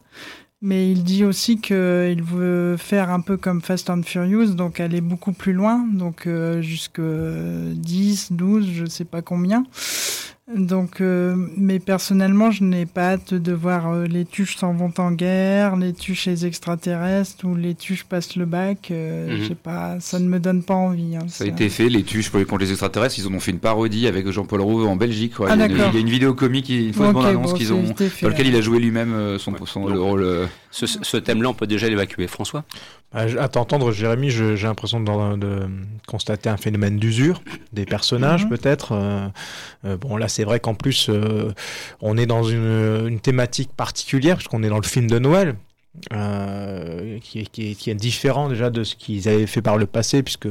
[0.66, 5.02] Mais il dit aussi qu'il veut faire un peu comme Fast and Furious, donc aller
[5.02, 9.64] beaucoup plus loin, donc euh, jusque 10, 12, je sais pas combien.
[10.52, 14.92] Donc, euh, mais personnellement, je n'ai pas hâte de voir euh, les tuches s'en vont
[14.98, 18.90] en guerre, les tuches les extraterrestres ou les tuches passent le bac.
[18.90, 19.54] Euh, mhm.
[19.54, 21.16] pas, ça ne me donne pas envie.
[21.16, 23.18] Hein, ça a été fait, les tuches contre les extraterrestres.
[23.18, 25.32] Ils en ont fait une parodie avec Jean-Paul Rouve en Belgique.
[25.40, 27.72] Ah, il, y a, il, y a, une vidéo comique, une fois okay, annonce qu'ils
[27.72, 30.48] ont, dans lequel il a joué lui-même son, son le rôle.
[30.74, 32.64] Ce, ce thème-là, on peut déjà l'évacuer, François.
[33.12, 35.68] À t'entendre, Jérémy, j'ai l'impression de, de,
[36.08, 38.50] constater un phénomène d'usure des personnages, mhm.
[38.50, 39.32] peut-être.
[39.84, 41.52] bon, là, c'est vrai qu'en plus, euh,
[42.00, 45.54] on est dans une, une thématique particulière, puisqu'on est dans le film de Noël.
[46.12, 49.86] Euh, qui, est, qui, qui, est, différent déjà de ce qu'ils avaient fait par le
[49.86, 50.48] passé, puisque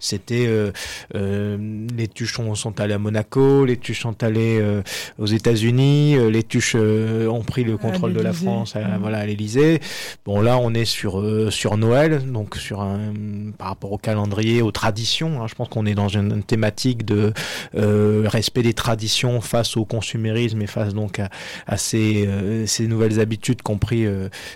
[0.00, 0.72] c'était euh,
[1.14, 4.82] euh, les tuches sont, allés à Monaco, les tuches sont allés euh,
[5.18, 8.98] aux États-Unis, euh, les tuches ont pris le contrôle de la France à, mmh.
[8.98, 9.80] voilà, à l'Élysée.
[10.24, 13.12] Bon, là, on est sur, sur Noël, donc sur un,
[13.58, 15.42] par rapport au calendrier, aux traditions.
[15.42, 17.34] Hein, je pense qu'on est dans une, thématique de
[17.74, 21.28] respect des traditions face au consumérisme et face donc à,
[21.66, 22.28] à ces,
[22.66, 24.06] ces nouvelles habitudes compris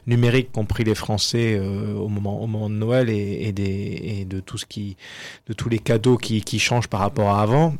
[0.06, 4.96] numériques compris les Français euh, au moment de Noël et, de tout ce qui
[5.48, 7.74] de tous les cadeaux qui changent par rapport à avant.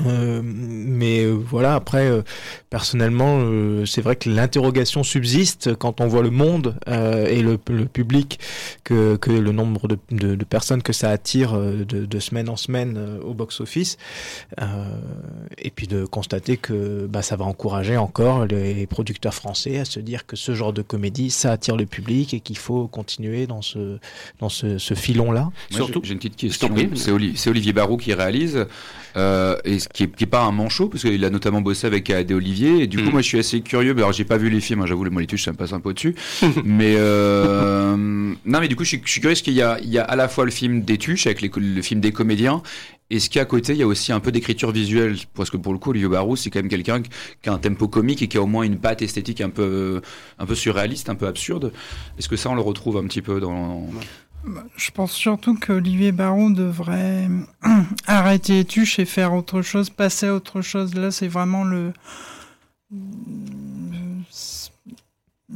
[0.00, 2.22] Euh, mais euh, voilà, après, euh,
[2.70, 7.84] personnellement, euh, c'est vrai que l'interrogation subsiste quand on voit le monde et le, le,
[7.84, 8.40] public,
[8.84, 12.56] que, que le nombre de, de, de, personnes que ça attire de, de semaine en
[12.56, 13.98] semaine au box-office,
[15.58, 20.00] et puis de constater que bah, ça va encourager encore les producteurs français à se
[20.00, 23.62] dire que ce genre de comédie, ça attire le public et qu'il faut continuer dans
[23.62, 23.98] ce,
[24.40, 25.50] dans ce, ce filon-là.
[25.70, 26.74] Surtout, j'ai une petite question.
[26.94, 28.66] C'est Olivier, Olivier Barou qui réalise.
[29.16, 32.10] Euh, et qui est, qui est, pas un manchot parce qu'il a notamment bossé avec
[32.10, 33.12] Adé Olivier et du coup mm.
[33.12, 35.38] moi je suis assez curieux alors j'ai pas vu les films hein, j'avoue les molétudes
[35.38, 36.14] ça me passe un peu dessus
[36.64, 39.78] mais euh, non mais du coup je suis, je suis curieux parce qu'il y a,
[39.82, 42.12] il y a à la fois le film des tuches avec les, le film des
[42.12, 42.62] comédiens
[43.12, 45.74] et ce qu'à côté, il y a aussi un peu d'écriture visuelle, parce que pour
[45.74, 48.38] le coup, Olivier Barou, c'est quand même quelqu'un qui a un tempo comique et qui
[48.38, 50.00] a au moins une patte esthétique un peu,
[50.38, 51.74] un peu surréaliste, un peu absurde.
[52.18, 53.86] Est-ce que ça, on le retrouve un petit peu dans...
[54.76, 57.28] Je pense surtout qu'Olivier Baron devrait
[58.06, 60.94] arrêter les tuches et faire autre chose, passer à autre chose.
[60.94, 61.92] Là, c'est vraiment le.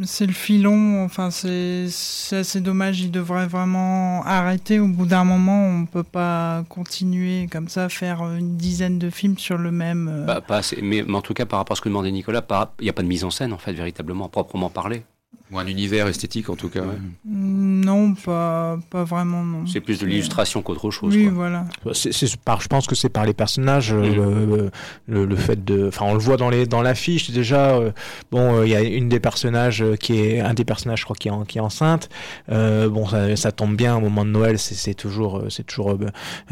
[0.02, 1.86] C'est le filon, enfin, c'est
[2.32, 3.00] assez dommage.
[3.00, 4.78] Il devrait vraiment arrêter.
[4.78, 9.08] Au bout d'un moment, on ne peut pas continuer comme ça, faire une dizaine de
[9.08, 10.08] films sur le même.
[10.12, 12.44] Euh, bah, mais, mais, en tout cas, par rapport à ce que demandait Nicolas,
[12.80, 15.02] il n'y a pas de mise en scène, en fait, véritablement, proprement parlé.
[15.52, 16.82] Ou un univers esthétique en tout cas.
[17.24, 19.44] Non, pas, pas vraiment.
[19.44, 19.64] Non.
[19.64, 21.14] C'est plus de l'illustration qu'autre chose.
[21.14, 21.66] Oui, voilà.
[21.92, 24.70] C'est, par, je pense que c'est par les personnages, euh, mm.
[25.06, 27.76] le, le, fait de, enfin, on le voit dans les dans l'affiche déjà.
[27.76, 27.92] Euh,
[28.32, 31.14] bon, euh, il y a une des personnages qui est un des personnages, je crois,
[31.14, 32.08] qui est, qui est enceinte.
[32.48, 34.58] bon, ça, ça, tombe bien au moment de Noël.
[34.58, 35.96] C'est, toujours, c'est toujours,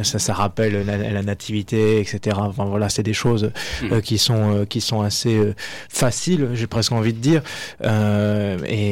[0.02, 2.36] ça, ça rappelle la, nativité, etc.
[2.38, 3.50] Enfin voilà, c'est des choses
[3.82, 4.00] mm.
[4.02, 5.54] qui sont qui sont assez
[5.88, 7.42] faciles, j'ai presque envie de dire.
[7.82, 8.83] et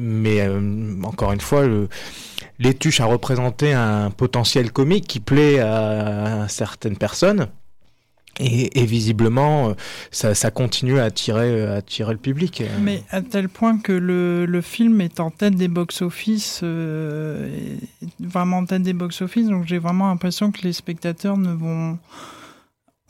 [0.00, 1.66] mais euh, encore une fois,
[2.78, 7.48] tuches a représenté un potentiel comique qui plaît à, certaines personnes.
[8.42, 12.62] Et, visiblement, euh, ça, continue à attirer, à attirer le public.
[12.80, 17.76] Mais à tel point que le, film est en tête des box-office, euh,
[18.18, 21.98] vraiment en tête des box-office, donc j'ai vraiment l'impression que les spectateurs ne vont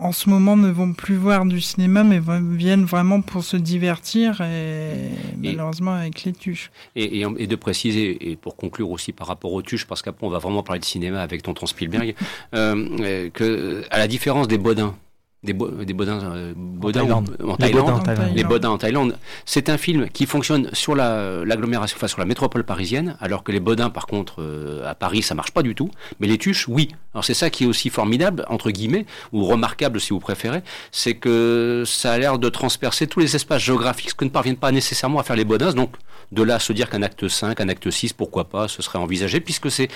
[0.01, 4.41] en ce moment ne vont plus voir du cinéma, mais viennent vraiment pour se divertir
[4.41, 6.71] et, malheureusement avec les tuches.
[6.97, 10.31] Et, et, de préciser, et pour conclure aussi par rapport aux tuches, parce qu'après on
[10.31, 12.15] va vraiment parler de cinéma avec Tonton Spielberg,
[12.55, 14.95] euh, que à la différence des Bodins,
[15.43, 19.17] des, des bodins, euh, en Thaïlande, en Thaïlande, les bodins en Thaïlande.
[19.47, 23.61] C'est un film qui fonctionne sur l'agglomération, enfin sur la métropole parisienne, alors que les
[23.61, 25.91] bodins, par contre, euh, à Paris, ça marche pas du tout.
[26.21, 26.91] Mais les tuches, oui.
[27.15, 31.15] Alors c'est ça qui est aussi formidable, entre guillemets, ou remarquable si vous préférez, c'est
[31.15, 34.73] que ça a l'air de transpercer tous les espaces géographiques, ce que ne parviennent pas
[34.73, 35.73] nécessairement à faire les bodins.
[35.73, 35.97] Donc
[36.33, 38.99] de là à se dire qu'un acte 5, un acte 6, pourquoi pas, ce serait
[38.99, 39.89] envisagé, puisque c'est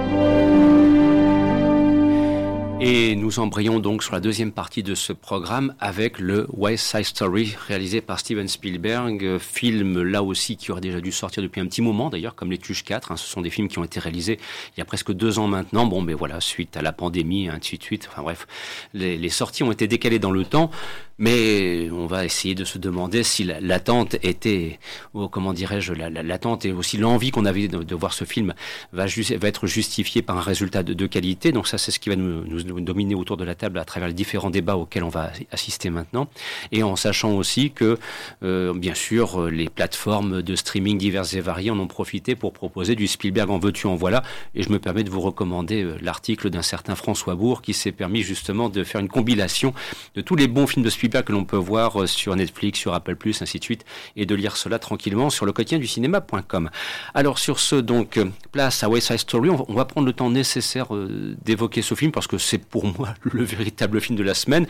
[2.79, 7.07] Et nous embrayons donc sur la deuxième partie de ce programme avec le West Side
[7.07, 11.67] Story réalisé par Steven Spielberg, film là aussi qui aurait déjà dû sortir depuis un
[11.67, 13.11] petit moment d'ailleurs, comme Les Tuches 4.
[13.11, 13.17] Hein.
[13.17, 14.39] ce sont des films qui ont été réalisés
[14.77, 15.87] il y a presque deux ans maintenant.
[15.87, 18.09] Bon, mais voilà, suite à la pandémie, ainsi de suite.
[18.13, 18.47] Enfin bref,
[18.95, 20.71] les, les sorties ont été décalées dans le temps.
[21.19, 24.79] Mais on va essayer de se demander si l'attente était,
[25.15, 28.53] ou comment dirais-je, l'attente et aussi l'envie qu'on avait de, voir ce film
[28.93, 29.07] va,
[29.43, 31.53] être justifiée par un résultat de, qualité.
[31.53, 34.09] Donc ça, c'est ce qui va nous, nous, dominer autour de la table à travers
[34.09, 36.29] les différents débats auxquels on va assister maintenant.
[36.71, 37.99] Et en sachant aussi que,
[38.43, 42.95] euh, bien sûr, les plateformes de streaming diverses et variées en ont profité pour proposer
[42.95, 44.23] du Spielberg en veux-tu, en voilà.
[44.55, 47.93] Et je me permets de vous recommander euh, l'article d'un certain François Bourg qui s'est
[47.93, 49.73] permis justement de faire une compilation
[50.15, 52.95] de tous les bons films de Spielberg que l'on peut voir euh, sur Netflix, sur
[52.95, 53.85] Apple+, ainsi de suite,
[54.17, 56.71] et de lire cela tranquillement sur le quotidien du cinéma.com.
[57.15, 60.31] Alors sur ce, donc, euh, place à West Side Story, on va prendre le temps
[60.31, 64.35] nécessaire euh, d'évoquer ce film, parce que c'est pour moi le véritable film de la
[64.35, 64.67] semaine.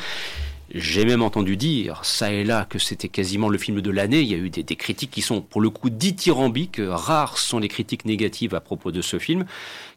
[0.74, 4.20] J'ai même entendu dire, ça et là, que c'était quasiment le film de l'année.
[4.20, 6.81] Il y a eu des, critiques qui sont, pour le coup, dithyrambiques.
[6.85, 9.44] Rares sont les critiques négatives à propos de ce film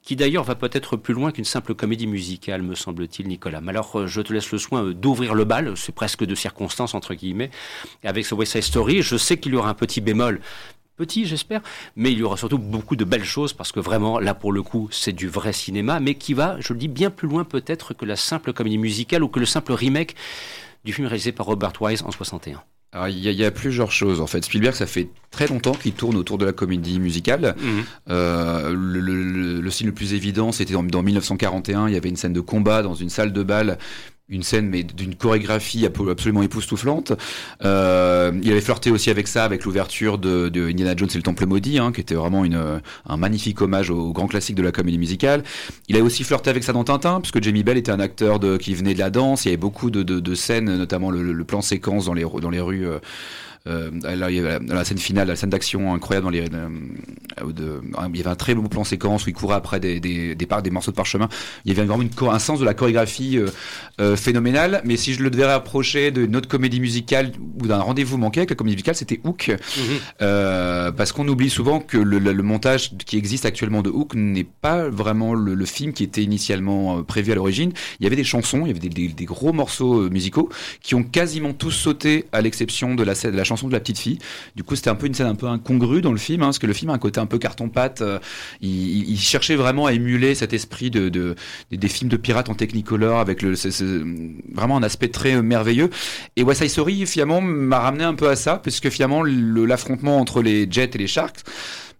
[0.03, 3.61] qui d'ailleurs va peut-être plus loin qu'une simple comédie musicale, me semble-t-il, Nicolas.
[3.61, 6.35] Mais alors, euh, je te laisse le soin euh, d'ouvrir le bal, c'est presque de
[6.35, 7.51] circonstance, entre guillemets,
[8.03, 9.01] avec ce West Side Story.
[9.01, 10.39] Je sais qu'il y aura un petit bémol,
[10.99, 11.61] petit, j'espère,
[11.95, 14.61] mais il y aura surtout beaucoup de belles choses parce que vraiment, là pour le
[14.61, 17.93] coup, c'est du vrai cinéma, mais qui va, je le dis, bien plus loin peut-être
[17.93, 20.15] que la simple comédie musicale ou que le simple remake
[20.83, 22.61] du film réalisé par Robert Wise en 61.
[22.91, 24.43] Alors, il y, a plusieurs choses en fait.
[24.43, 27.55] Spielberg, ça fait très longtemps qu'il tourne autour de la comédie musicale.
[27.61, 27.83] Mhm.
[28.09, 31.87] Euh, le, le, le, signe le plus évident, c'était dans, dans 1941.
[31.87, 33.77] Il y avait une scène de combat dans une salle de bal
[34.29, 37.13] une scène mais d'une chorégraphie absolument époustouflante.
[37.63, 41.23] Euh, il avait flirté aussi avec ça, avec l'ouverture de, de, Indiana Jones et le
[41.23, 44.71] Temple maudit, hein, qui était vraiment une, un magnifique hommage au, grand classique de la
[44.71, 45.43] comédie musicale.
[45.87, 48.57] Il a aussi flirté avec ça dans Tintin, puisque Jamie Bell était un acteur de,
[48.57, 49.45] qui venait de la danse.
[49.45, 52.25] Il y avait beaucoup de, de, de scènes, notamment le, le, plan séquence dans les,
[52.41, 52.87] dans les rues.
[52.87, 52.99] Euh,
[53.69, 57.81] euh, il y avait la, scène finale, la scène d'action incroyable dans les, euh, de,
[58.09, 60.47] il y avait un très beau plan séquence où il courait après des, des, des,
[60.63, 61.29] des morceaux de parchemin.
[61.65, 63.47] Il y avait vraiment une, un sens de la chorégraphie euh,
[63.99, 64.81] euh, phénoménal.
[64.85, 68.49] Mais si je le devais rapprocher d'une autre comédie musicale ou d'un rendez-vous manqué avec
[68.49, 69.49] la comédie musicale, c'était Hook.
[69.49, 70.93] Mhm.
[70.95, 74.89] parce qu'on oublie souvent que le, le, montage qui existe actuellement de Hook n'est pas
[74.89, 77.71] vraiment le, le, film qui était initialement prévu à l'origine.
[77.99, 80.49] Il y avait des chansons, il y avait des, des, des gros morceaux musicaux
[80.81, 83.99] qui ont quasiment tous sauté à l'exception de la, de la chanson de la petite
[83.99, 84.19] fille.
[84.55, 86.59] Du coup, c'était un peu une scène un peu incongrue dans le film, hein, parce
[86.59, 88.01] que le film a un côté un peu carton-pâte.
[88.01, 88.19] Euh,
[88.61, 91.35] il, cherchait vraiment à émuler cet esprit de, de
[91.71, 93.53] des, films de pirates en technicolor avec le,
[94.53, 95.89] vraiment un aspect très merveilleux.
[96.35, 100.41] Et West Side Story, finalement, m'a ramené un peu à ça, puisque finalement, l'affrontement entre
[100.41, 101.39] les Jets et les Sharks,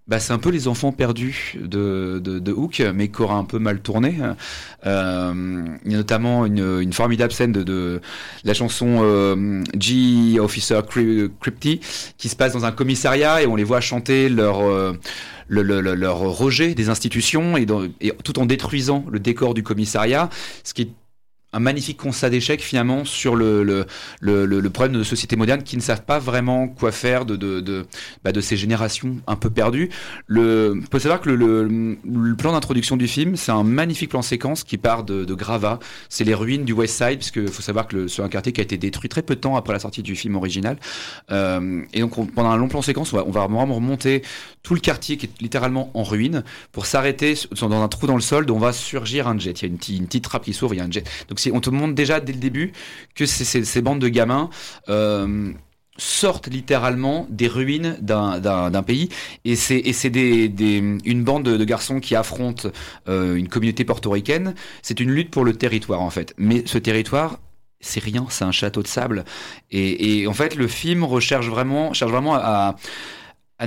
[0.10, 3.43] bah, c'est un peu les enfants perdus de, de, de Hook, mais qui aura un
[3.43, 4.17] peu mal tourné.
[4.88, 8.02] Euh, il y a notamment une, une formidable scène de, de
[8.43, 10.80] la chanson euh, G Officer
[11.39, 11.80] Crypty
[12.17, 14.93] qui se passe dans un commissariat et on les voit chanter leur euh,
[15.48, 17.67] le, le, leur rejet des institutions et,
[18.02, 20.30] et, tout en détruisant le décor du commissariat,
[20.63, 20.91] ce qui
[21.51, 23.85] un magnifique constat d'échec finalement sur le,
[24.71, 27.85] problème de sociétés modernes qui ne savent pas vraiment quoi faire de,
[28.23, 29.89] bah ces générations un peu perdues.
[30.27, 34.77] Le, faut savoir que le, plan d'introduction du film, c'est un magnifique plan séquence qui
[34.77, 35.79] part de, Grava.
[36.09, 38.63] C'est les ruines du West Side, puisque faut savoir que c'est un quartier qui a
[38.63, 40.77] été détruit très peu de temps après la sortie du film original.
[41.31, 44.21] Euh, et donc pendant un long plan séquence, on va, vraiment remonter
[44.63, 48.21] tout le quartier qui est littéralement en ruine pour s'arrêter dans un trou dans le
[48.21, 49.62] sol dont va surgir un jet.
[49.62, 51.07] Il y a une, petite trappe qui s'ouvre, il y a un jet.
[51.52, 52.71] On te montre déjà dès le début
[53.15, 54.49] que ces, bandes de gamins
[54.89, 55.52] euh,
[55.97, 59.10] sortent littéralement des ruines d'un pays
[59.45, 59.82] et c'est
[60.15, 62.69] une bande de, garçons qui affrontent
[63.08, 64.56] euh, une communauté portoricaine.
[64.82, 66.34] C'est une lutte pour le territoire en fait.
[66.38, 67.39] Mais ce territoire
[67.82, 69.23] c'est rien, c'est un château de sable.
[69.71, 72.75] Et, en fait, le film recherche vraiment, cherche vraiment à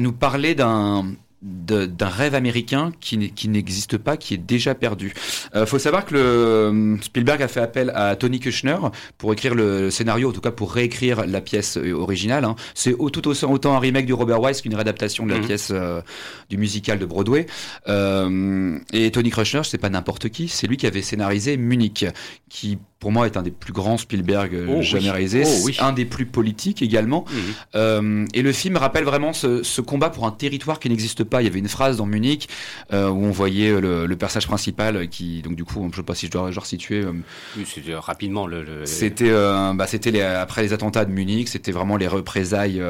[0.01, 5.13] nous parler d'un d'un rêve américain qui, qui n'existe pas, qui est déjà perdu.
[5.55, 8.77] Euh, faut savoir que le, euh, Spielberg a fait appel à Tony Kushner
[9.19, 12.45] pour écrire le scénario, en tout cas pour réécrire la pièce euh, originale.
[12.45, 12.55] Hein.
[12.75, 15.47] C'est tout autant un remake du Robert Wise qu'une réadaptation de la mhm.
[15.47, 16.01] pièce euh,
[16.49, 17.47] du musical de Broadway.
[17.89, 22.07] et Tony Kushner, c'est pas n'importe qui, c'est lui qui avait scénarisé Munich,
[22.49, 26.05] qui pour moi est un des plus grands Spielberg oh jamais réalisés, oh un des
[26.05, 27.25] plus politiques également.
[27.29, 27.41] Mhm.
[27.75, 31.43] Euh, et le film rappelle vraiment ce, ce, combat pour un territoire qui n'existe pas.
[31.43, 32.49] Il y avait une phrase dans Munich
[32.93, 36.03] euh, où on voyait le, le, personnage principal qui, donc du coup, je ne sais
[36.05, 37.01] pas si je dois genre situer.
[37.01, 37.11] Euh,
[37.57, 38.63] oui, c'était rapidement le.
[38.63, 38.87] le...
[38.87, 42.81] C'était, euh, bah, c'était les, après les attentats de Munich, c'était vraiment les représailles.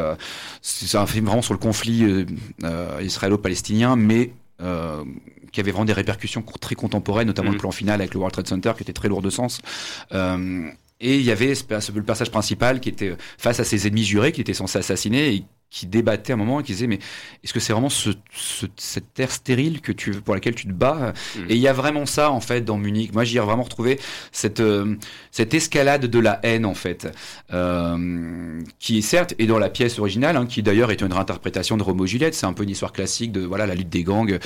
[0.60, 2.04] c'est un film vraiment sur le conflit
[3.00, 5.02] israélo-palestinien, mais euh,
[5.52, 7.60] qui avait vraiment des répercussions très contemporaines, notamment le mhm.
[7.60, 9.60] plan final avec le World Trade Center, qui était très lourd de sens.
[10.12, 10.68] Euh,
[11.00, 14.40] et il y avait le personnage principal qui était face à ses ennemis jurés, qui
[14.40, 16.98] étaient censés assassiner, et qui débattait à un moment et qui disait mais
[17.42, 18.10] est-ce que c'est vraiment ce,
[18.76, 21.14] cette terre stérile que tu pour laquelle tu te bats?
[21.36, 21.40] Mm.
[21.48, 23.14] et il y a vraiment ça en fait dans Munich.
[23.14, 23.98] Moi j'y ai vraiment retrouvé
[24.32, 24.96] cette euh,
[25.30, 27.08] cette escalade de la haine en fait
[27.52, 31.82] euh, qui certes est dans la pièce originale hein, qui d'ailleurs est une réinterprétation de
[31.82, 32.34] Romo Juliette.
[32.34, 34.38] C'est un peu une histoire classique de voilà la lutte des gangs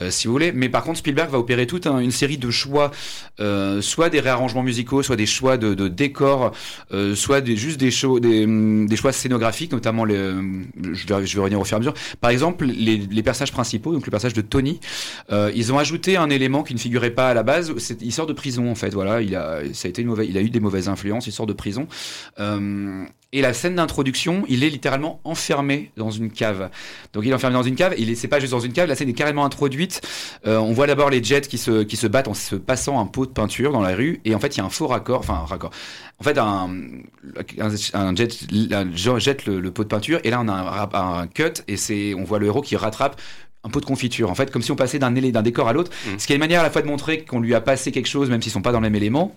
[0.00, 0.50] euh, si vous voulez.
[0.50, 2.90] Mais par contre Spielberg va opérer toute une série de choix
[3.38, 6.52] euh, soit des réarrangements musicaux soit des choix de, de décors
[6.92, 8.46] euh, soit des juste des, shows, des,
[8.86, 10.32] des choix scénographiques notamment les
[10.80, 11.94] je vais, revenir au fur et à mesure.
[12.20, 14.80] Par exemple, les, les personnages principaux, donc le personnage de Tony,
[15.30, 17.72] euh, ils ont ajouté un élément qui ne figurait pas à la base.
[18.00, 18.90] Il sort de prison en fait.
[18.90, 21.26] Voilà, il a, ça a été une mauvaise, il a eu des mauvaises influences.
[21.26, 21.86] Il sort de prison.
[22.40, 26.70] Euh, et la scène d'introduction, il est littéralement enfermé dans une cave.
[27.14, 27.94] Donc il est enfermé dans une cave.
[27.96, 28.88] Il est, c'est pas juste dans une cave.
[28.88, 30.02] La scène est carrément introduite.
[30.46, 33.06] Euh, on voit d'abord les jets qui se, qui se battent en se passant un
[33.06, 34.20] pot de peinture dans la rue.
[34.26, 35.70] Et en fait, il y a un faux raccord, enfin un raccord.
[36.18, 36.68] En fait, un,
[37.94, 38.30] un, jet
[38.94, 42.38] jette le, pot de peinture et là on a un, cut et c'est on voit
[42.38, 43.20] le héros qui rattrape
[43.64, 44.30] un pot de confiture.
[44.30, 45.90] En fait, comme si on passait d'un d'un décor à l'autre.
[45.90, 46.18] Mmh.
[46.18, 48.08] Ce qui est une manière à la fois de montrer qu'on lui a passé quelque
[48.08, 49.34] chose, même s'ils sont pas dans le même élément.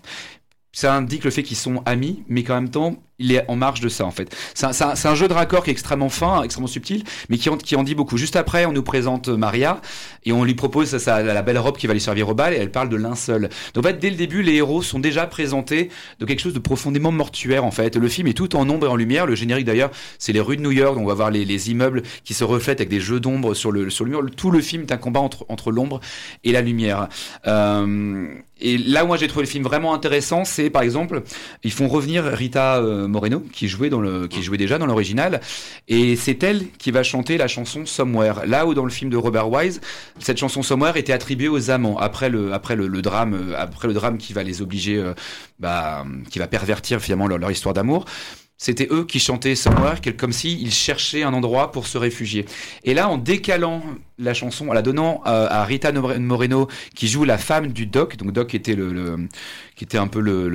[0.75, 3.79] Ça indique le fait qu'ils sont amis, mais qu'en même temps, il est en marge
[3.79, 4.35] de ça en fait.
[4.53, 7.57] C'est un, un, jeu de raccord qui est extrêmement fin, extrêmement subtil, mais qui en,
[7.57, 8.17] qui en dit beaucoup.
[8.17, 9.81] Juste après, on nous présente Maria
[10.25, 12.57] et on lui propose sa, la belle robe qui va lui servir au bal et
[12.57, 13.49] elle parle de linceul.
[13.73, 16.59] Donc en fait, dès le début, les héros sont déjà présentés de quelque chose de
[16.59, 17.95] profondément mortuaire en fait.
[17.95, 19.25] Le film est tout en ombre et en lumière.
[19.25, 20.97] Le générique d'ailleurs, c'est les rues de New York.
[20.97, 23.89] On va voir les, les immeubles qui se reflètent avec des jeux d'ombre sur le,
[23.89, 24.25] sur le mur.
[24.35, 25.99] Tout le film est un combat entre, entre l'ombre
[26.43, 27.07] et la lumière.
[27.47, 28.27] Euh,
[28.61, 31.23] et là où moi j'ai trouvé le film vraiment intéressant, c'est par exemple,
[31.63, 35.41] ils font revenir Rita euh, Moreno, qui jouait, dans le, qui jouait déjà dans l'original,
[35.87, 38.45] et c'est elle qui va chanter la chanson Somewhere.
[38.45, 39.81] Là où dans le film de Robert Wise,
[40.19, 43.93] cette chanson Somewhere était attribuée aux amants après le, après le, drame, euh, après le
[43.93, 45.13] drame qui va les obliger, euh,
[45.59, 48.05] bah, qui va pervertir finalement leur, leur histoire d'amour
[48.57, 52.45] c'était eux qui chantaient Somewhere, comme s'ils cherchaient un endroit pour se réfugier.
[52.83, 53.83] Et là, en décalant
[54.17, 58.15] la chanson, en la donnant euh, à Rita Moreno, qui joue la femme du Doc,
[58.17, 59.27] donc Doc était le,
[59.75, 60.47] qui était un peu le,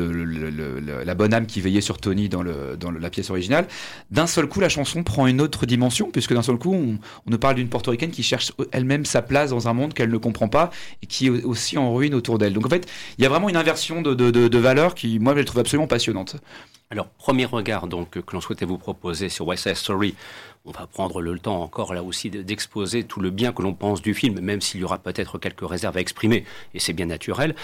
[1.04, 3.66] la bonne âme qui veillait sur Tony dans, le, dans la pièce originale.
[4.10, 7.30] D'un seul coup, la chanson prend une autre dimension, puisque d'un seul coup, on, on
[7.30, 10.48] nous parle d'une portoricaine qui cherche elle-même sa place dans un monde qu'elle ne comprend
[10.48, 10.70] pas
[11.02, 12.54] et qui est aussi en ruine autour d'elle.
[12.54, 12.88] Donc en fait,
[13.18, 15.60] il y a vraiment une inversion de, de, de, de valeurs qui, moi, je trouve
[15.60, 16.36] absolument passionnante.
[16.92, 20.16] Alors, premier regard donc que l'on souhaitait vous proposer sur West Side Story.
[20.66, 24.02] On va prendre le temps encore là aussi d'exposer tout le bien que l'on pense
[24.02, 26.44] du film, même s'il y aura peut-être quelques réserves à exprimer,
[26.74, 27.54] et c'est bien naturel.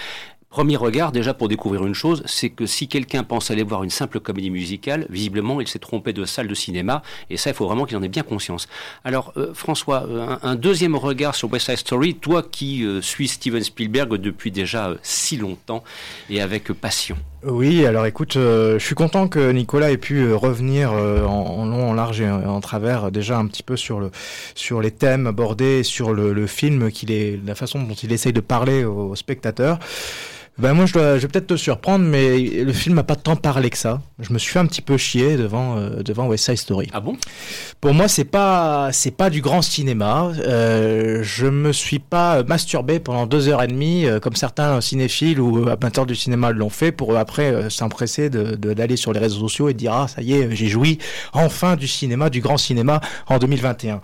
[0.49, 3.91] Premier regard, déjà pour découvrir une chose, c'est que si quelqu'un pense aller voir une
[3.91, 7.67] simple comédie musicale, visiblement il s'est trompé de salle de cinéma, et ça il faut
[7.67, 8.67] vraiment qu'il en ait bien conscience.
[9.05, 13.29] Alors euh, François, euh, un, deuxième regard sur West Side Story, toi qui euh, suis
[13.29, 15.85] Steven Spielberg depuis déjà si longtemps
[16.31, 17.19] et avec passion.
[17.45, 22.21] Oui, alors écoute, je suis content que Nicolas ait pu revenir en, long, en large
[22.21, 24.11] et en, travers déjà un petit peu sur le
[24.55, 28.33] sur les thèmes abordés, sur le, le film qu'il est, la façon dont il essaye
[28.33, 29.79] de parler aux spectateurs.
[30.59, 33.37] Ben moi, je, dois, je vais peut-être te surprendre, mais le film n'a pas tant
[33.37, 34.01] parlé que ça.
[34.19, 36.89] Je me suis fait un petit peu chier devant euh, devant West Side Story.
[36.95, 37.17] Ah bon?
[37.83, 40.33] Pour moi, c'est pas c'est pas du grand cinéma.
[40.39, 45.41] Euh, je me suis pas masturbé pendant deux heures et demie, euh, comme certains cinéphiles
[45.41, 49.41] ou amateurs du cinéma l'ont fait, pour après euh, s'empresser de d'aller sur les réseaux
[49.41, 50.99] sociaux et dire ah ça y est, j'ai joui
[51.35, 54.01] enfin du cinéma, du grand cinéma en 2021.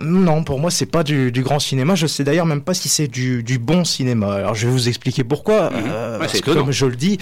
[0.00, 1.94] Non, pour moi, c'est pas du, du grand cinéma.
[1.94, 4.34] Je sais d'ailleurs même pas si c'est du, du bon cinéma.
[4.34, 5.70] Alors, je vais vous expliquer pourquoi.
[5.70, 5.91] Mhm.
[5.92, 7.18] Euh, parce que, comme je le dis,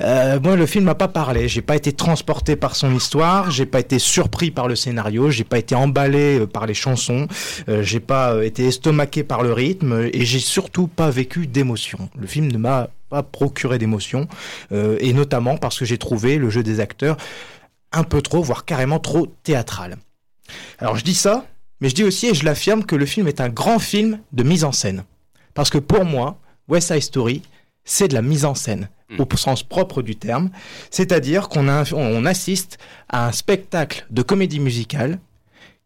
[0.00, 1.48] euh, moi le film m'a pas parlé.
[1.48, 5.44] J'ai pas été transporté par son histoire, j'ai pas été surpris par le scénario, j'ai
[5.44, 7.26] pas été emballé euh, par les chansons,
[7.68, 12.08] j'ai pas été estomaqué par le rythme et j'ai surtout pas vécu d'émotion.
[12.18, 14.28] Le film ne m'a pas procuré d'émotion
[14.72, 17.16] et notamment parce que j'ai trouvé le jeu des acteurs
[17.92, 19.96] un peu trop, voire carrément trop théâtral.
[20.78, 21.44] Alors je dis ça
[21.80, 24.42] mais je dis aussi et je l'affirme que le film est un grand film de
[24.42, 25.04] mise en scène.
[25.54, 27.42] Parce que pour moi, West Side Story,
[27.84, 29.20] c'est de la mise en scène hmm.
[29.20, 30.50] au sens propre du terme,
[30.90, 32.78] c'est-à-dire qu'on on assiste
[33.08, 35.18] à un spectacle de comédie musicale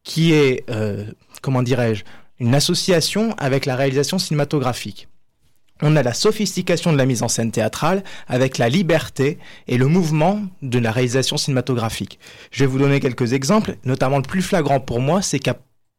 [0.03, 1.05] qui est, euh,
[1.41, 2.05] comment dirais-je,
[2.39, 5.09] une association avec la réalisation cinématographique.
[5.83, 9.87] On a la sophistication de la mise en scène théâtrale avec la liberté et le
[9.87, 12.19] mouvement de la réalisation cinématographique.
[12.53, 15.57] Je vais vous donner quelques exemples, notamment le plus flagrant pour moi, c'est qu'à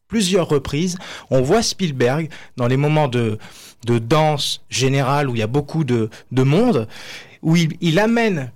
[0.07, 0.97] plusieurs reprises,
[1.29, 3.37] on voit Spielberg dans les moments de,
[3.85, 6.87] de danse générale où il y a beaucoup de, de monde,
[7.41, 8.51] où il, amène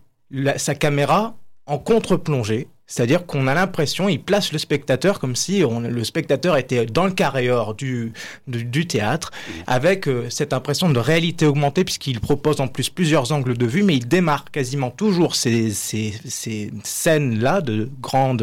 [0.58, 1.36] sa caméra
[1.66, 6.88] en contre-plongée c'est-à-dire qu'on a l'impression, il place le spectateur comme si le spectateur était
[6.88, 8.12] dans le carré or du,
[8.48, 9.32] du, théâtre,
[9.68, 13.84] avec euh, cette impression de réalité augmentée, puisqu'il propose en plus plusieurs angles de vue,
[13.84, 18.36] mais il démarre quasiment toujours ces, ces, ces scènes-là de grands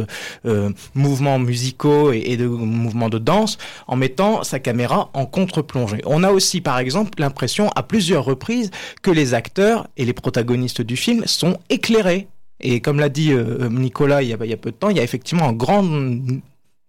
[0.47, 6.03] euh, mouvements musicaux et, de mouvements de danse, en mettant sa caméra en contre-plongée.
[6.05, 8.71] On a aussi, par exemple, l'impression à plusieurs reprises
[9.03, 12.29] que les acteurs et les protagonistes du film sont éclairés
[12.61, 15.03] et comme l'a dit euh, Nicolas il y, a, peu de temps, il y a
[15.03, 15.83] effectivement un grand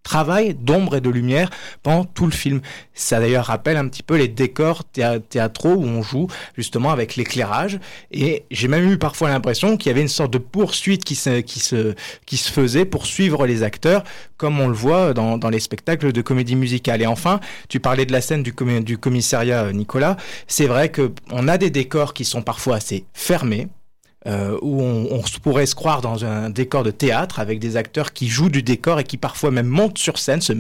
[0.08, 1.50] travail d'ombre et de lumière
[1.84, 2.62] pendant tout le film.
[2.94, 7.80] Ça d'ailleurs rappelle un petit peu les décors théâtraux où on joue justement avec l'éclairage.
[8.12, 11.94] Et j'ai même eu parfois l'impression qu'il y avait une sorte de poursuite qui se,
[12.26, 14.06] faisait pour suivre les acteurs,
[14.38, 17.02] comme on le voit dans, les spectacles de comédie musicale.
[17.02, 20.16] Et enfin, tu parlais de la scène du, du commissariat, Nicolas.
[20.48, 23.68] C'est vrai qu'on a des décors qui sont parfois assez fermés
[24.28, 28.28] euh, où on, pourrait se croire dans un décor de théâtre avec des acteurs qui
[28.28, 30.52] jouent du décor et qui parfois même montent sur scène, se,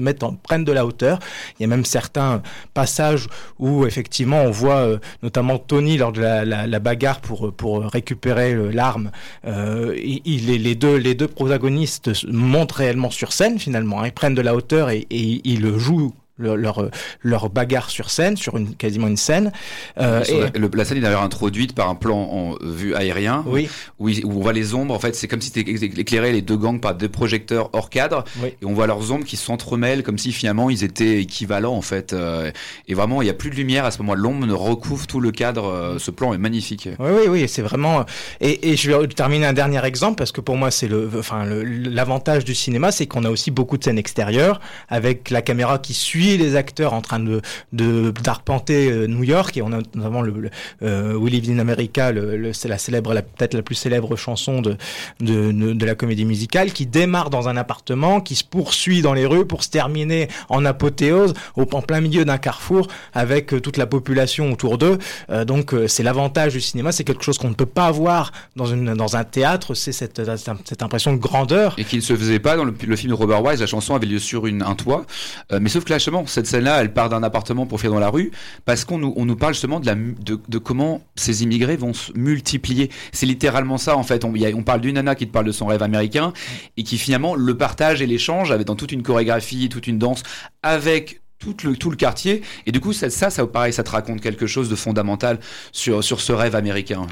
[0.00, 1.18] mettent en, prennent de la hauteur.
[1.58, 2.42] Il y a même certains
[2.72, 3.26] passages
[3.58, 9.10] où effectivement on voit euh, notamment Tony lors de la, bagarre pour récupérer euh, l'arme.
[9.44, 14.02] Il, les, les deux les deux protagonistes montent réellement sur scène finalement.
[14.02, 14.06] Hein.
[14.06, 16.90] Ils prennent de la hauteur et, et ils jouent leur,
[17.22, 19.52] leur bagarre sur scène, sur une, quasiment une scène.
[19.98, 20.58] Euh, et...
[20.58, 23.68] la, scène est d'ailleurs introduite par un plan en vue aérien, oui.
[23.98, 24.94] où, où, on voit les ombres.
[24.94, 28.24] En fait, c'est comme si tu éclairé les deux gangs par deux projecteurs hors cadre,
[28.42, 28.48] oui.
[28.60, 32.12] et on voit leurs ombres qui s'entremêlent comme si finalement ils étaient équivalents en fait.
[32.12, 32.50] Euh,
[32.88, 34.14] et vraiment, il y a plus de lumière à ce moment.
[34.14, 35.66] L'ombre ne recouvre tout le cadre.
[35.66, 36.88] Euh, ce plan est magnifique.
[36.98, 38.04] Oui, oui, oui, c'est vraiment.
[38.40, 41.44] Et, et, je vais terminer un dernier exemple parce que pour moi, c'est le, enfin,
[41.46, 45.94] l'avantage du cinéma, c'est qu'on a aussi beaucoup de scènes extérieures avec la caméra qui
[45.94, 47.40] suit les acteurs en train de
[47.72, 50.50] d'arpenter euh, New York et on a notamment le, le
[50.82, 52.12] euh, We Live in America,
[52.52, 54.76] c'est la célèbre, peut-être la plus célèbre chanson de,
[55.20, 59.46] de, la comédie musicale qui démarre dans un appartement, qui se poursuit dans les rues
[59.46, 64.50] pour se terminer en apothéose en plein milieu d'un carrefour avec euh, toute la population
[64.52, 64.98] autour d'eux.
[65.46, 69.16] donc c'est l'avantage du cinéma, c'est quelque chose qu'on ne peut pas avoir dans dans
[69.16, 70.20] un théâtre, c'est cette,
[70.64, 73.42] cette impression de grandeur et qui ne se faisait pas dans le, film de Robert
[73.44, 73.60] Wise.
[73.60, 75.04] La chanson avait lieu sur un toit,
[75.52, 78.30] mais sauf que là, cette scène-là, elle part d'un appartement pour faire dans la rue,
[78.64, 82.12] parce qu'on nous, on nous parle justement de, la, de, comment ces immigrés vont se
[82.16, 82.90] multiplier.
[83.12, 84.24] C'est littéralement ça, en fait.
[84.24, 86.32] On parle d'une nana qui te parle de son rêve américain,
[86.76, 90.22] et qui finalement le partage et l'échange avec dans toute une chorégraphie, toute une danse,
[90.62, 92.42] avec tout le, tout le quartier.
[92.66, 95.38] Et du coup, ça, ça, ça, pareil, ça te raconte quelque chose de fondamental
[95.72, 97.06] sur, sur ce rêve américain.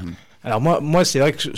[0.45, 1.49] Alors moi, moi c'est vrai que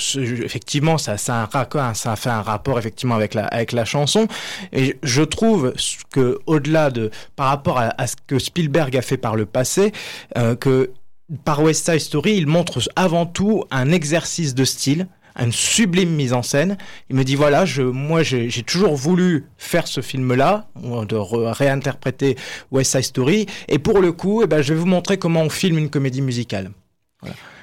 [0.43, 4.27] effectivement, ça, ça, a un, ça fait un rapport effectivement avec la, avec la chanson.
[4.71, 5.73] Et je trouve
[6.11, 9.91] que au-delà de, par rapport à, ce que Spielberg a fait par le passé,
[10.37, 10.91] euh, que
[11.43, 15.07] par West Side Story, il montre avant tout un exercice de style
[15.39, 16.77] une sublime mise en scène.
[17.11, 22.37] Il me dit voilà, je, moi j'ai toujours voulu faire ce film-là, de réinterpréter
[22.71, 25.49] West Side Story, et pour le coup, eh ben, je vais vous montrer comment on
[25.49, 26.71] filme une comédie musicale.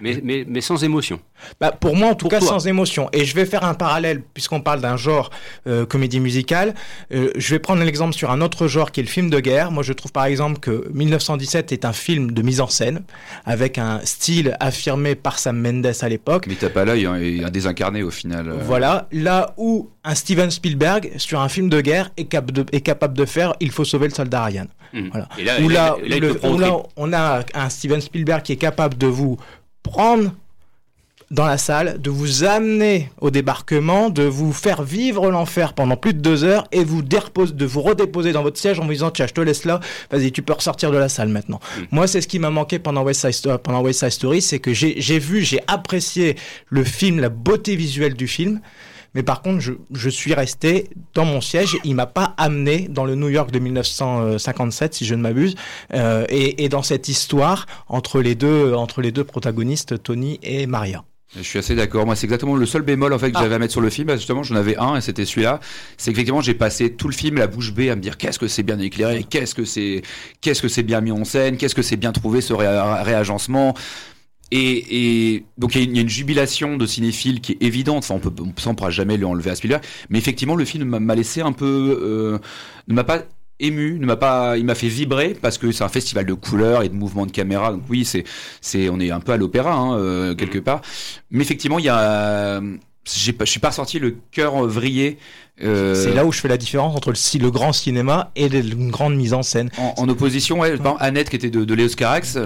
[0.01, 1.21] Mais, mais, mais, sans émotion.
[1.61, 3.09] Bah, pour moi, en tout cas, sans émotion.
[3.13, 5.31] Et je vais faire un parallèle, puisqu'on parle d'un genre
[5.69, 6.75] euh, comédie musicale.
[7.13, 9.71] Euh, je vais prendre l'exemple sur un autre genre qui est le film de guerre.
[9.71, 13.03] Moi, je trouve par exemple que 1917 est un film de mise en scène,
[13.45, 16.47] avec un style affirmé par Sam Mendes à l'époque.
[16.49, 18.49] Mais t'as pas l'œil, hein, et un désincarné au final.
[18.49, 18.57] Euh.
[18.61, 19.07] Voilà.
[19.13, 23.17] Là où un Steven Spielberg, sur un film de guerre, est, cap de, est capable
[23.17, 24.67] de faire Il faut sauver le soldat Ryan.
[24.95, 25.09] Mmh.
[25.11, 25.29] Voilà.
[25.37, 25.97] Et là, où là,
[26.59, 29.37] là, on a un Steven Spielberg qui est capable de vous
[29.83, 30.31] prendre
[31.31, 36.15] dans la salle, de vous amener au débarquement, de vous faire vivre l'enfer pendant plus
[36.15, 39.27] de deux heures et vous de vous redéposer dans votre siège en vous disant tiens
[39.27, 39.81] je te laisse là,
[40.11, 41.61] vas-y tu peux ressortir de la salle maintenant.
[41.77, 41.83] Mm.
[41.91, 44.61] Moi c'est ce qui m'a manqué pendant West Side Story, pendant West Side Story, c'est
[44.61, 46.37] que j'ai vu, j'ai apprécié
[46.69, 48.61] le film, la beauté visuelle du film,
[49.15, 51.77] mais par contre, je, je suis resté dans mon siège.
[51.85, 55.55] Il m'a pas amené dans le New York de 1957, si je ne m'abuse,
[55.93, 60.67] euh, et, et, dans cette histoire entre les deux, entre les deux protagonistes, Tony et
[60.67, 61.05] Maria.
[61.37, 62.07] Je suis assez d'accord.
[62.07, 63.43] Moi, c'est exactement le seul bémol en fait que ah.
[63.43, 64.11] j'avais à mettre sur le film.
[64.13, 65.59] Justement, j'en avais un et c'était celui-là.
[65.97, 68.47] C'est qu'effectivement, j'ai passé tout le film la bouche bée à me dire qu'est-ce que
[68.47, 70.03] c'est bien éclairé, qu'est-ce que c'est,
[70.41, 73.75] qu'est-ce que c'est bien mis en scène, qu'est-ce que c'est bien trouvé ce réagencement.
[74.51, 78.05] Et, donc il y, a une jubilation de cinéphiles qui est évidente.
[78.05, 79.83] Enfin, on peut, on, on pourra jamais lui enlever à Spielberg.
[80.11, 82.39] Mais effectivement, le film m'a laissé un peu, euh,
[82.89, 83.25] ne m'a pas
[83.61, 86.83] ému, ne m'a pas, il m'a fait vibrer parce que c'est un festival de couleurs
[86.83, 87.73] et de mouvements de caméra.
[87.73, 88.25] Donc oui, c'est,
[88.61, 90.83] c'est, on est un peu à l'opéra hein, euh, quelque part.
[91.31, 92.61] Mais effectivement, il y a,
[93.05, 95.19] j'ai je suis pas sorti le cœur vrillé.
[95.63, 98.91] Euh, c'est là où je fais la différence entre le, le grand cinéma et une
[98.91, 99.71] grande mise en scène.
[99.79, 102.39] En, opposition, ouais, Annette qui était de, de Léos Carax,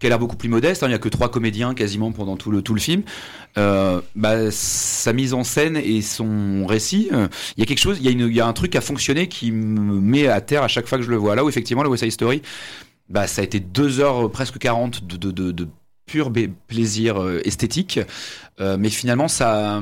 [0.00, 0.82] qui a l'air beaucoup plus modeste.
[0.82, 0.86] Hein.
[0.86, 3.02] il n'y a que trois comédiens quasiment pendant tout le, tout le film.
[3.58, 7.98] Euh, bah, sa mise en scène et son récit, euh, il y a quelque chose,
[8.00, 10.62] il y, a il y a un truc à fonctionner qui me met à terre
[10.62, 11.36] à chaque fois que je le vois.
[11.36, 12.42] Là où effectivement, le West Side Story,
[13.08, 15.68] bah, ça a été deux heures, euh, presque 40 de, de, de, de
[16.06, 16.32] pur
[16.66, 18.00] plaisir esthétique.
[18.58, 19.80] mais finalement, ça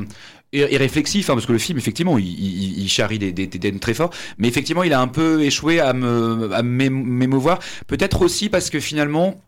[0.53, 3.79] et, réflexif, hein, parce que le film, effectivement, il, il, il charrie des, des, des,
[3.79, 7.59] très forts, mais effectivement, il a un peu échoué à me à m'émouvoir.
[7.87, 9.41] Peut-être aussi parce que finalement,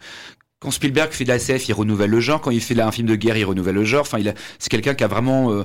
[0.60, 2.40] quand Spielberg fait de la SF, il renouvelle le genre.
[2.40, 4.02] Quand il fait un film de guerre, il renouvelle le genre.
[4.02, 4.18] Enfin,
[4.58, 5.64] c'est quelqu'un qui a vraiment euh,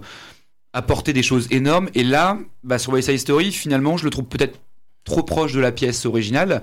[0.73, 1.89] apporté des choses énormes.
[1.95, 4.57] Et là, bah, sur West Side Story, finalement, je le trouve peut-être
[5.03, 6.61] trop proche de la pièce originale.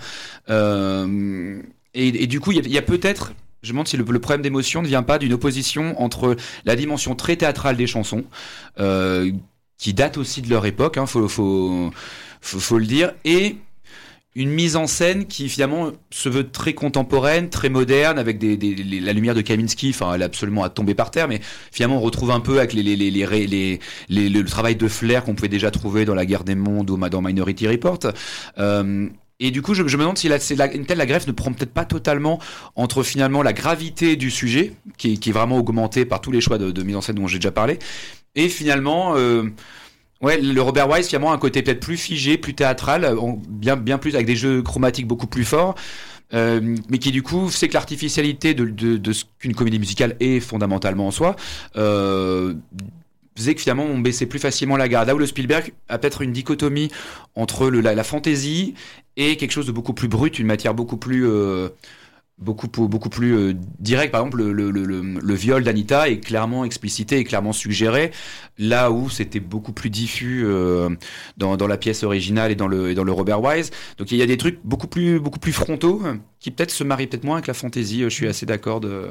[0.49, 1.61] Euh,
[1.93, 4.89] et, du coup, il y a, peut-être, je me demande si le, problème d'émotion ne
[4.89, 8.25] vient pas d'une opposition entre la dimension très théâtrale des chansons,
[8.81, 9.31] euh,
[9.77, 13.57] qui date aussi de leur époque, hein, faut, faut le dire, et
[14.35, 18.75] une mise en scène qui finalement se veut très contemporaine, très moderne, avec des, des
[19.01, 22.01] la lumière de Kaminski, enfin elle est absolument à tomber par terre, mais finalement on
[22.01, 25.49] retrouve un peu avec les, les, les, les, les le travail de flair qu'on pouvait
[25.49, 27.99] déjà trouver dans La Guerre des Mondes ou dans Minority Report.
[28.59, 29.09] Euh,
[29.39, 31.33] et du coup, je, je me demande si la, la, une telle la greffe ne
[31.33, 32.39] prend peut-être pas totalement
[32.75, 36.57] entre finalement la gravité du sujet, qui, qui est vraiment augmentée par tous les choix
[36.57, 37.79] de, de mise en scène dont j'ai déjà parlé,
[38.35, 39.15] et finalement...
[39.17, 39.51] Euh,
[40.23, 43.17] Ouais, le Robert Wise finalement a un côté peut-être plus figé, plus théâtral, euh,
[43.49, 45.75] bien bien plus avec des jeux chromatiques beaucoup plus forts.
[46.35, 51.09] Euh, mais qui du coup fait que l'artificialité de, ce qu'une comédie musicale est fondamentalement
[51.09, 51.37] en soi
[51.77, 52.55] euh,
[53.37, 55.09] faisait que finalement on baissait plus facilement la garde.
[55.09, 56.91] Là où le Spielberg a peut-être une dichotomie
[57.35, 58.75] entre le, la, la fantaisie
[59.17, 61.69] et quelque chose de beaucoup plus brut, une matière beaucoup plus euh,
[62.43, 64.13] beaucoup, beaucoup plus euh, direct.
[64.13, 68.11] Par exemple, le, le, le, le viol d'Anita est clairement explicité et clairement suggéré,
[68.59, 70.91] là où c'était beaucoup plus diffus euh,
[71.37, 73.71] dans, dans, la pièce originale et dans le, et dans le Robert Wise.
[73.99, 76.03] Donc il y a des trucs beaucoup plus, beaucoup plus frontaux
[76.41, 78.03] qui peut-être se marient peut-être moins avec la fantaisie.
[78.03, 79.07] Je suis assez d'accord de.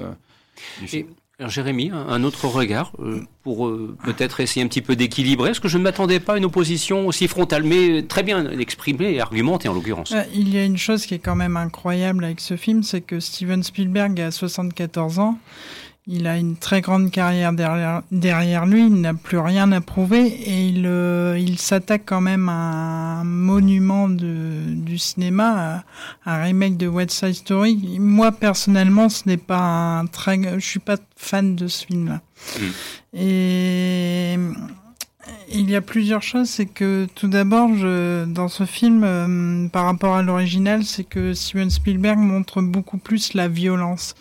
[0.82, 1.06] Alors
[1.50, 5.68] Jérémy, un autre regard euh, pour euh, peut-être essayer un petit peu d'équilibrer, parce que
[5.68, 9.68] je ne m'attendais pas à une opposition aussi frontale, mais très bien exprimée et argumentée
[9.68, 10.12] en l'occurrence?
[10.12, 13.02] Euh, il y a une chose qui est quand même incroyable avec ce film, c'est
[13.02, 15.38] que Steven Spielberg a 74 ans
[16.08, 20.26] il a une très grande carrière derrière, derrière lui, il n'a plus rien à prouver
[20.26, 25.84] et il, euh, il s'attaque quand même à un monument de, du cinéma,
[26.26, 27.98] à un remake de West Side Story.
[28.00, 32.22] Moi personnellement, ce n'est pas un très, je suis pas fan de ce film-là.
[32.60, 33.18] Mm.
[33.18, 34.38] Et
[35.54, 37.70] il y a plusieurs choses, c'est que tout d'abord,
[38.28, 43.34] dans ce film, euh, par rapport à l'original, c'est que Steven Spielberg montre beaucoup plus
[43.34, 44.16] la violence.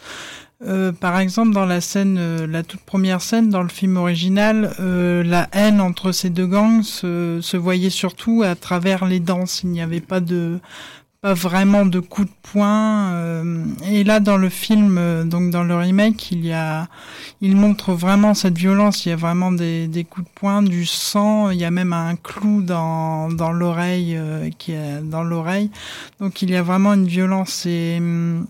[0.62, 4.74] Euh, par exemple, dans la scène, euh, la toute première scène dans le film original,
[4.78, 9.62] euh, la haine entre ces deux gangs se, se, voyait surtout à travers les danses.
[9.64, 10.58] Il n'y avait pas de,
[11.22, 13.14] pas vraiment de coups de poing.
[13.90, 16.88] et là, dans le film, donc dans le remake, il y a,
[17.40, 19.06] il montre vraiment cette violence.
[19.06, 21.50] Il y a vraiment des, des coups de poing, du sang.
[21.50, 24.18] Il y a même un clou dans dans l'oreille
[24.58, 25.70] qui est dans l'oreille.
[26.20, 28.46] Donc il y a vraiment une violence et hum,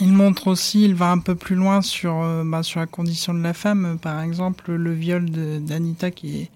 [0.00, 3.34] il montre aussi, il va un peu plus loin sur, euh, bah, sur la condition
[3.34, 5.26] de la femme, par exemple le viol
[5.60, 6.50] d'Anita qui est,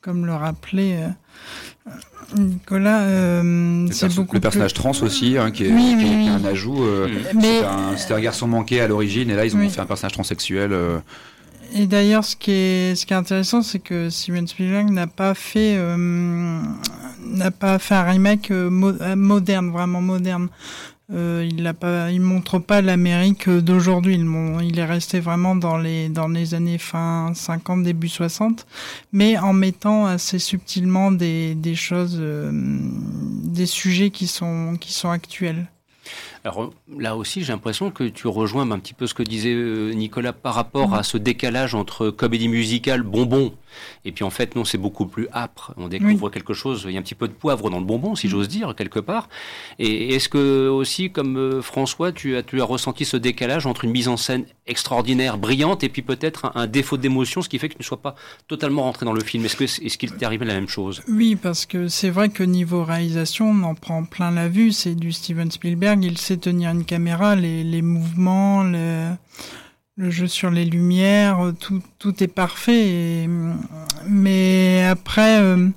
[0.00, 1.90] comme le rappelait euh,
[2.36, 6.84] Nicolas, euh, c'est beaucoup le personnage trans aussi, hein, qui, est, qui, un ajout.
[7.32, 10.76] C'était un, un, garçon manqué à l'origine, et là ils ont fait un personnage transsexuel.
[11.74, 15.34] Et d'ailleurs, ce qui est ce qui est intéressant, c'est que Steven Spielberg n'a pas
[15.34, 15.78] fait
[17.24, 20.48] n'a pas fait un remake moderne, vraiment moderne.
[21.10, 24.16] Euh, il pas, il montre pas l'Amérique d'aujourd'hui.
[24.16, 24.26] Il,
[24.62, 28.66] il, est resté vraiment dans les dans les années fin 50, début 60,
[29.12, 35.08] mais en mettant assez subtilement des, des choses, euh, des sujets qui sont qui sont
[35.08, 35.66] actuels.
[36.44, 39.92] Alors là aussi, j'ai l'impression que tu rejoins un petit peu ce que disait euh,
[39.92, 43.52] Nicolas par rapport à ce décalage entre comédie musicale bonbon
[44.04, 45.72] Et puis en fait, non, c'est beaucoup plus âpre.
[45.76, 48.14] On découvre quelque chose, il y a un petit peu de poivre dans le bonbon,
[48.14, 48.30] si mm.
[48.30, 49.28] j'ose dire, quelque part.
[49.78, 53.84] Et est-ce que aussi, comme euh, François, tu as, tu as ressenti ce décalage entre
[53.84, 57.68] une mise en scène extraordinaire, brillante, et puis peut-être un, défaut d'émotion, ce qui fait
[57.68, 58.14] que tu ne sois pas
[58.46, 59.44] totalement rentré dans le film?
[59.44, 61.02] Est-ce qu'il est qu'il t'est arrivé la même chose?
[61.08, 64.72] Oui, parce que c'est vrai que niveau réalisation, on en prend plein la vue.
[64.72, 69.08] C'est du Steven Spielberg, il sait tenir une caméra, les, les mouvements, les
[69.98, 73.28] le jeu sur les lumières, tout, tout est parfait.
[74.06, 75.68] mais après, euh,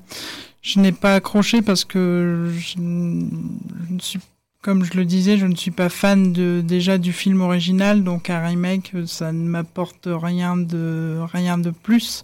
[0.61, 4.19] je n'ai pas accroché parce que je, ne suis
[4.61, 8.29] comme je le disais, je ne suis pas fan de, déjà du film original, donc
[8.29, 12.23] un remake, ça ne m'apporte rien de, rien de plus.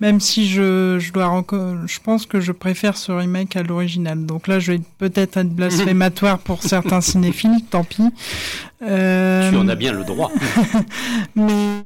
[0.00, 1.44] Même si je, je dois,
[1.86, 4.26] je pense que je préfère ce remake à l'original.
[4.26, 8.02] Donc là, je vais peut-être être blasphématoire pour certains cinéphiles, tant pis.
[8.82, 9.50] Euh...
[9.50, 10.32] Tu en as bien le droit.
[11.36, 11.84] Mais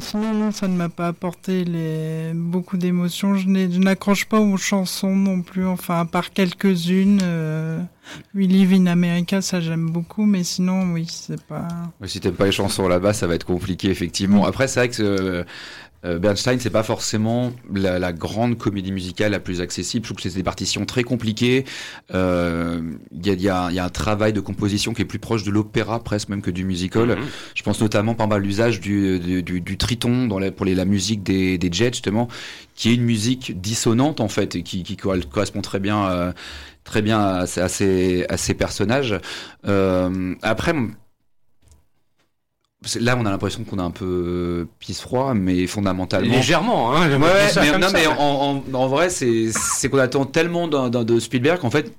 [0.00, 2.32] sinon, ça ne m'a pas apporté les...
[2.34, 3.36] beaucoup d'émotions.
[3.36, 7.20] Je n'accroche pas aux chansons non plus, enfin, à part quelques-unes.
[7.22, 7.80] Euh...
[8.34, 11.68] We Live in America, ça j'aime beaucoup, mais sinon, oui, c'est pas.
[12.06, 14.46] si t'aimes pas les chansons là-bas, ça va être compliqué, effectivement.
[14.46, 15.44] Après, c'est vrai que
[16.04, 20.04] euh, Bernstein, c'est pas forcément la, grande comédie musicale la plus accessible.
[20.04, 21.64] Je trouve que c'est des partitions très compliquées.
[22.14, 22.80] Euh,
[23.12, 26.42] il y, a, un travail de composition qui est plus proche de l'opéra presque même
[26.42, 27.06] que du musical.
[27.06, 27.26] Mhm.
[27.54, 31.70] Je pense notamment par l'usage du, du, triton dans pour les, la musique des, des
[31.70, 32.28] Jets justement,
[32.74, 36.06] qui est une musique dissonante en fait et qui, qui correspond très bien.
[36.06, 36.32] Euh,
[36.82, 39.14] très bien à, ces, à ces personnages.
[39.66, 40.74] Euh, après,
[42.98, 46.34] Là, on a l'impression qu'on a un peu pisse froid, mais fondamentalement.
[46.34, 47.08] Légèrement, hein.
[47.08, 51.92] mais, non, mais en, en, vrai, c'est qu'on attend tellement de Spielberg qu'en fait,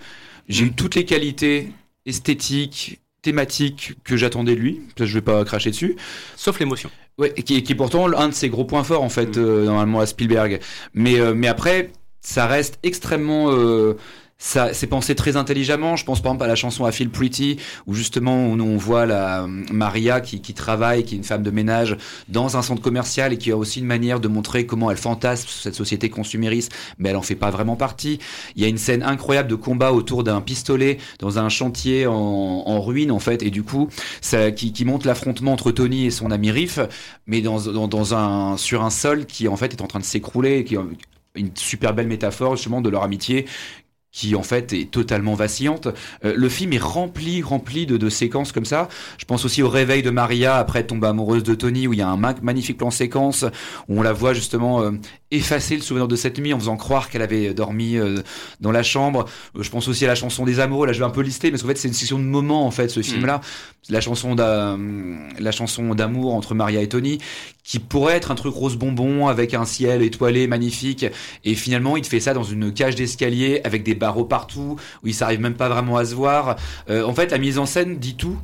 [0.50, 1.72] j'ai eu toutes les qualités
[2.08, 4.82] esthétiques, thématiques que j'attendais de lui.
[4.98, 5.96] je vais pas cracher dessus.
[6.36, 6.90] Sauf l'émotion.
[7.18, 9.40] Ouais, qui, est pourtant un de ses gros points forts, en fait, mm.
[9.40, 10.60] euh, normalement, à Spielberg.
[10.94, 13.52] Mais, euh, mais après, ça reste extrêmement.
[13.52, 13.98] Euh,
[14.42, 15.96] ça c'est pensé très intelligemment.
[15.96, 19.06] Je pense par exemple à la chanson I Feel Pretty, où justement on, on voit
[19.06, 21.96] la Maria qui, qui, travaille, qui est une femme de ménage
[22.28, 25.48] dans un centre commercial et qui a aussi une manière de montrer comment elle fantasme
[25.48, 28.18] cette société consumériste, mais elle en fait pas vraiment partie.
[28.56, 32.14] Il y a une scène incroyable de combat autour d'un pistolet dans un chantier en,
[32.16, 33.90] en, ruine en fait, et du coup
[34.22, 36.80] ça qui, qui montre l'affrontement entre Tony et son ami Riff,
[37.28, 40.04] mais dans, dans, dans, un sur un sol qui en fait est en train de
[40.04, 40.76] s'écrouler, qui
[41.36, 43.46] une super belle métaphore justement de leur amitié
[44.12, 45.88] qui en fait est totalement vacillante.
[46.26, 48.90] Euh, le film est rempli, rempli de, de, séquences comme ça.
[49.18, 52.02] Je pense aussi au réveil de Maria après tombe amoureuse de Tony, où il y
[52.02, 53.46] a un magnifique plan séquence
[53.88, 54.92] où on la voit justement euh,
[55.32, 58.18] effacer le souvenir de cette nuit en faisant croire qu'elle avait dormi euh,
[58.60, 59.26] dans la chambre.
[59.58, 60.88] je pense aussi à la chanson des amoureux.
[60.88, 62.72] Là, je vais un peu lister, parce qu'en fait, c'est une section de moments en
[62.72, 63.04] fait, ce mm.
[63.04, 63.42] film-là.
[63.90, 67.18] La chanson la chanson d'amour entre Maria et Tony,
[67.64, 71.06] qui pourrait être un truc rose bonbon avec un ciel étoilé magnifique,
[71.44, 75.08] et finalement, il te fait ça dans une cage d'escalier avec des barreaux partout, où
[75.08, 76.58] il s'arrive même pas vraiment à se voir.
[76.90, 78.38] Euh, en fait, la mise en scène dit tout.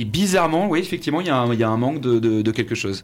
[0.00, 1.36] Et bizarrement, oui, effectivement, il y, a
[1.68, 3.02] un, manque de quelque chose.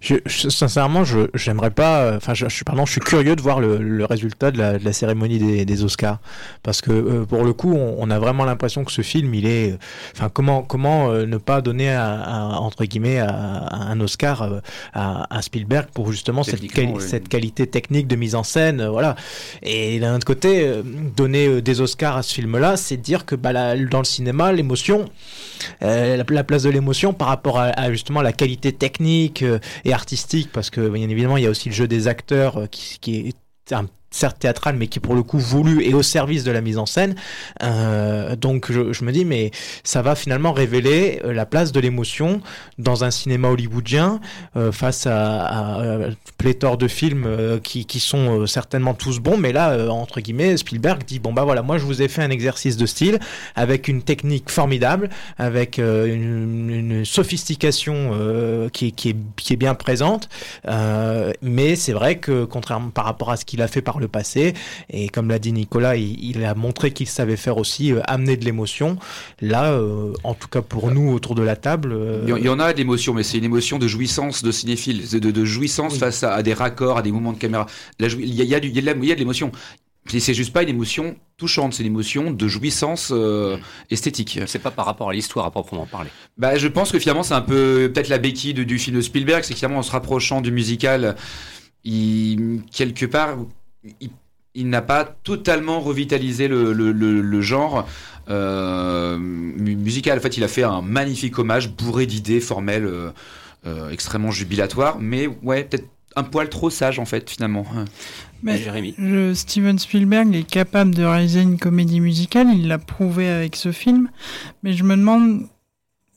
[0.00, 2.00] Je, sincèrement, je j'aimerais pas.
[2.00, 4.78] Euh, enfin, je, je, pardon, je suis curieux de voir le, le résultat de la,
[4.78, 6.20] de la, cérémonie des, des, Oscars,
[6.62, 9.46] parce que euh, pour le coup, on, on a vraiment l'impression que ce film, il
[9.46, 9.78] est.
[10.16, 14.62] Enfin, comment comment euh, ne pas donner à, entre guillemets à, un Oscar
[14.94, 16.62] à, Spielberg pour justement cette,
[17.00, 19.16] cette qualité technique de mise en scène, voilà.
[19.62, 20.80] Et d'un autre côté,
[21.14, 25.10] donner des Oscars à ce film-là, c'est dire que bah, dans le cinéma, l'émotion,
[25.82, 29.44] la, la, place de l'émotion par rapport à, justement la qualité technique
[29.90, 32.98] artistique, parce que bien évidemment il y a aussi le jeu des acteurs euh, qui,
[33.00, 36.50] qui est un certes théâtrale, mais qui pour le coup voulu et au service de
[36.50, 37.14] la mise en scène.
[37.62, 39.52] Euh, donc je, me dis, mais
[39.84, 42.40] ça va finalement révéler euh, la place de l'émotion
[42.78, 44.20] dans un cinéma hollywoodien
[44.56, 45.98] euh, face à,
[46.38, 51.18] pléthore de films qui, qui, sont certainement tous bons, mais là, entre guillemets, Spielberg dit,
[51.18, 53.18] bon bah voilà, moi je vous ai fait un exercice de style
[53.54, 60.28] avec une technique formidable, avec une, une, sophistication qui, qui, est, qui est bien présente,
[61.42, 64.54] mais c'est vrai que contrairement par rapport à ce qu'il a fait par le passé.
[64.90, 68.44] Et comme l'a dit Nicolas, il, a montré qu'il savait faire aussi euh, amener de
[68.44, 68.98] l'émotion.
[69.40, 71.92] Là, euh, en tout cas pour nous autour de la table.
[71.92, 75.08] Euh, il y en a de l'émotion, mais c'est une émotion de jouissance de cinéphile,
[75.08, 77.66] de, de jouissance face à, des raccords, à des mouvements de caméra.
[77.98, 79.52] il y a, de l'émotion.
[80.06, 83.12] C'est juste pas une émotion touchante, c'est une émotion de jouissance
[83.90, 84.40] esthétique.
[84.46, 86.10] C'est pas par rapport à l'histoire à proprement parler.
[86.38, 89.44] Bah, je pense que finalement c'est un peu peut-être la béquille du film de Spielberg,
[89.44, 91.16] c'est finalement en se rapprochant du musical,
[91.84, 93.36] il, quelque part
[94.54, 97.88] il, n'a pas totalement revitalisé le, genre
[98.28, 100.18] euh, musical.
[100.18, 103.10] En fait, il a fait un magnifique hommage bourré d'idées formelles, euh,
[103.66, 107.64] euh, extrêmement jubilatoires, mais ouais, peut-être un poil trop sage en fait finalement.
[108.42, 108.96] Mais Jérémy.
[109.34, 114.10] Steven Spielberg est capable de réaliser une comédie musicale, il l'a prouvé avec ce film,
[114.64, 115.46] mais je me demande,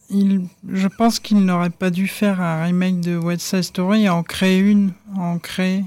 [0.09, 4.09] il, je pense qu'il n'aurait pas dû faire un remake de West Side Story et
[4.09, 5.83] en créer une, en créer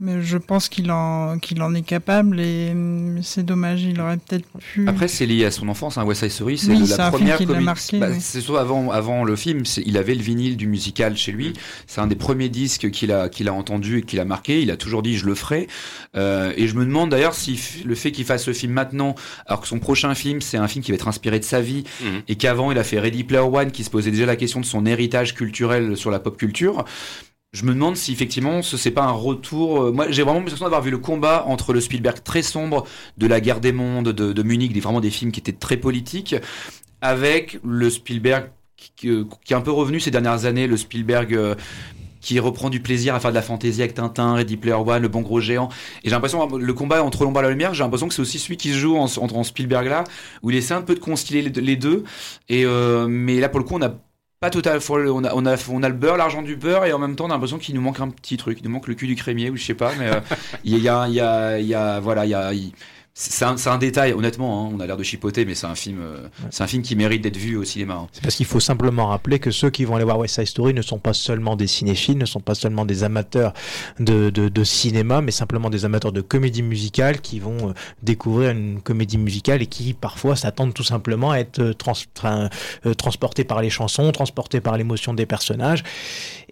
[0.00, 4.16] mais je pense qu'il en, qu'il en est capable et hum, c'est dommage, il aurait
[4.16, 4.86] peut-être pu.
[4.88, 5.98] Après, c'est lié à son enfance.
[5.98, 6.04] Hein.
[6.04, 7.98] West Side Story, c'est la première comédie.
[7.98, 11.52] Bah, c'est surtout avant, avant le film, il avait le vinyle du musical chez lui.
[11.88, 14.62] C'est un des premiers disques qu'il a, qu'il a entendu et qu'il a marqué.
[14.62, 15.66] Il a toujours dit je le ferai.
[16.16, 19.60] Euh, et je me demande d'ailleurs si le fait qu'il fasse le film maintenant, alors
[19.60, 22.22] que son prochain film, c'est un film qui va être inspiré de sa vie mhm.
[22.28, 24.64] et qu'avant il a fait Ready Player One, qui se posait déjà la question de
[24.64, 26.84] son héritage culturel sur la pop culture
[27.52, 29.82] je me demande si effectivement ce c'est pas un retour.
[29.82, 32.86] Euh, moi, j'ai vraiment l'impression d'avoir vu le combat entre le Spielberg très sombre
[33.16, 36.36] de la guerre des mondes, de, Munich, des, vraiment des films qui étaient très politiques,
[37.00, 41.54] avec le Spielberg qui, est un peu revenu ces dernières années, le Spielberg euh,
[42.20, 45.08] qui reprend du plaisir à faire de la fantaisie avec Tintin, Ready Player One, Le
[45.08, 45.68] Bon Gros Géant.
[46.04, 48.38] Et j'ai l'impression, le combat entre l'ombre et la lumière, j'ai l'impression que c'est aussi
[48.38, 50.04] celui qui se joue entre en, Spielberg là,
[50.42, 52.04] où il essaie un peu de concilier les, deux.
[52.48, 53.94] Et euh, mais là, pour le coup, on a
[54.40, 54.80] pas total.
[54.88, 57.26] On a, on, a, on a le beurre, l'argent du beurre, et en même temps,
[57.26, 58.58] on a l'impression qu'il nous manque un petit truc.
[58.60, 60.20] Il nous manque le cul du crémier, ou je sais pas, mais euh,
[60.64, 62.52] il y, a, y, a, y a, voilà, il y a,
[63.20, 65.98] c'est un, un, détail, honnêtement, hein, on a l'air de chipoter, mais c'est un film,
[66.00, 67.94] euh, c'est un film qui mérite d'être vu au cinéma.
[67.94, 68.06] Hein.
[68.12, 70.72] C'est parce qu'il faut simplement rappeler que ceux qui vont aller voir West Side Story
[70.72, 73.54] ne sont pas seulement des cinéphiles, ne sont pas seulement des amateurs
[73.98, 77.72] de, de, de cinéma, mais simplement des amateurs de comédie musicale qui vont euh,
[78.04, 81.94] découvrir une comédie musicale et qui parfois s'attendent tout simplement à être euh, trans,
[82.96, 85.82] transportés par les chansons, transportés par l'émotion des personnages,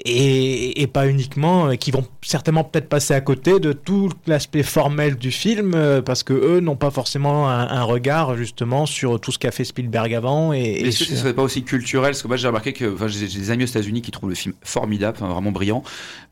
[0.05, 5.15] et, et, pas uniquement, qui vont certainement peut-être passer à côté de tout l'aspect formel
[5.15, 9.51] du film, parce que eux n'ont pas forcément un, regard justement sur tout ce qu'a
[9.51, 10.53] fait Spielberg avant.
[10.53, 12.11] Et, Est-ce que ce serait pas aussi culturel?
[12.11, 14.55] Parce que moi j'ai remarqué que j'ai des amis aux États-Unis qui trouvent le film
[14.63, 15.83] formidable, vraiment brillant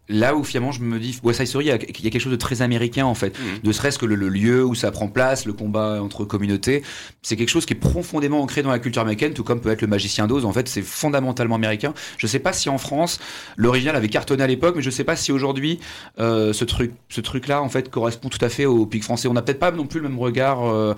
[0.09, 2.37] là où finalement je me dis West Side Story il y, a, quelque chose de
[2.37, 3.39] très américain en fait.
[3.39, 3.67] Mmh.
[3.67, 6.83] ne serait-ce que le, lieu où ça prend place le combat entre communautés
[7.23, 9.81] c'est quelque chose qui est profondément ancré dans la culture américaine tout comme peut être
[9.81, 10.45] le magicien d'Oz.
[10.45, 11.95] En fait c'est fondamentalement américain.
[12.19, 13.19] Je sais pas si en France
[13.57, 15.81] l'original avait cartonné à l'époque mais je sais pas si aujourd'hui
[16.19, 19.29] euh, ce truc ce truc là en fait correspond tout à fait au pic français.
[19.29, 20.95] On n'a peut-être pas non plus le même regard euh,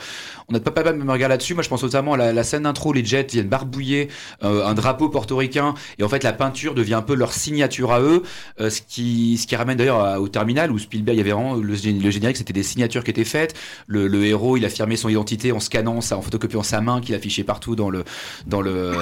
[0.48, 1.54] on n'a pas, pas le même regard là-dessus.
[1.54, 4.08] Moi je pense notamment à la, scène d'intro les Jets viennent barbouiller
[4.42, 8.00] euh, un drapeau portoricain et en fait la peinture devient un peu leur signature à
[8.00, 8.24] eux
[8.58, 11.74] ce qui ce qui ramène d'ailleurs au terminal où Spielberg, il y avait vraiment le,
[11.74, 13.54] générique, c'était des signatures qui étaient faites.
[13.86, 17.44] Le, héros, il affirmait son identité en scannant, ça, en photocopiant sa main qu'il affichait
[17.44, 18.04] partout dans le
[18.46, 18.92] dans le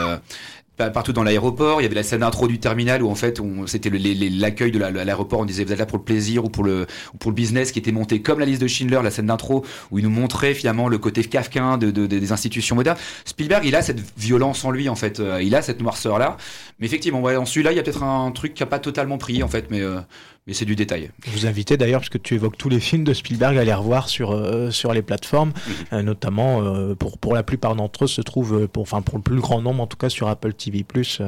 [0.76, 1.80] partout dans l'aéroport.
[1.80, 5.40] Il y avait la scène d'intro du terminal où en fait c'était l'accueil de l'aéroport.
[5.40, 6.86] On disait vous êtes là pour le plaisir ou pour le
[7.18, 9.98] pour le business qui était monté comme la liste de Schindler, la scène d'intro où
[9.98, 12.98] il nous montrait finalement le côté kafkain de, des institutions modernes.
[13.24, 15.20] Spielberg, il a cette violence en lui en fait.
[15.20, 16.36] Euh, il a cette noirceur là.
[16.78, 19.18] Mais effectivement, ouais, en celui-là, il y a peut-être un truc qui a pas totalement
[19.18, 20.00] pris en fait, mais euh,
[20.46, 21.10] mais c'est du détail.
[21.26, 23.72] Je vous invite d'ailleurs, parce que tu évoques tous les films de Spielberg, à les
[23.72, 25.74] revoir sur, euh, sur les plateformes, mhm.
[25.94, 29.22] euh, notamment euh, pour, pour la plupart d'entre eux se trouvent, pour, enfin pour le
[29.22, 31.22] plus grand nombre en tout cas sur Apple TV Plus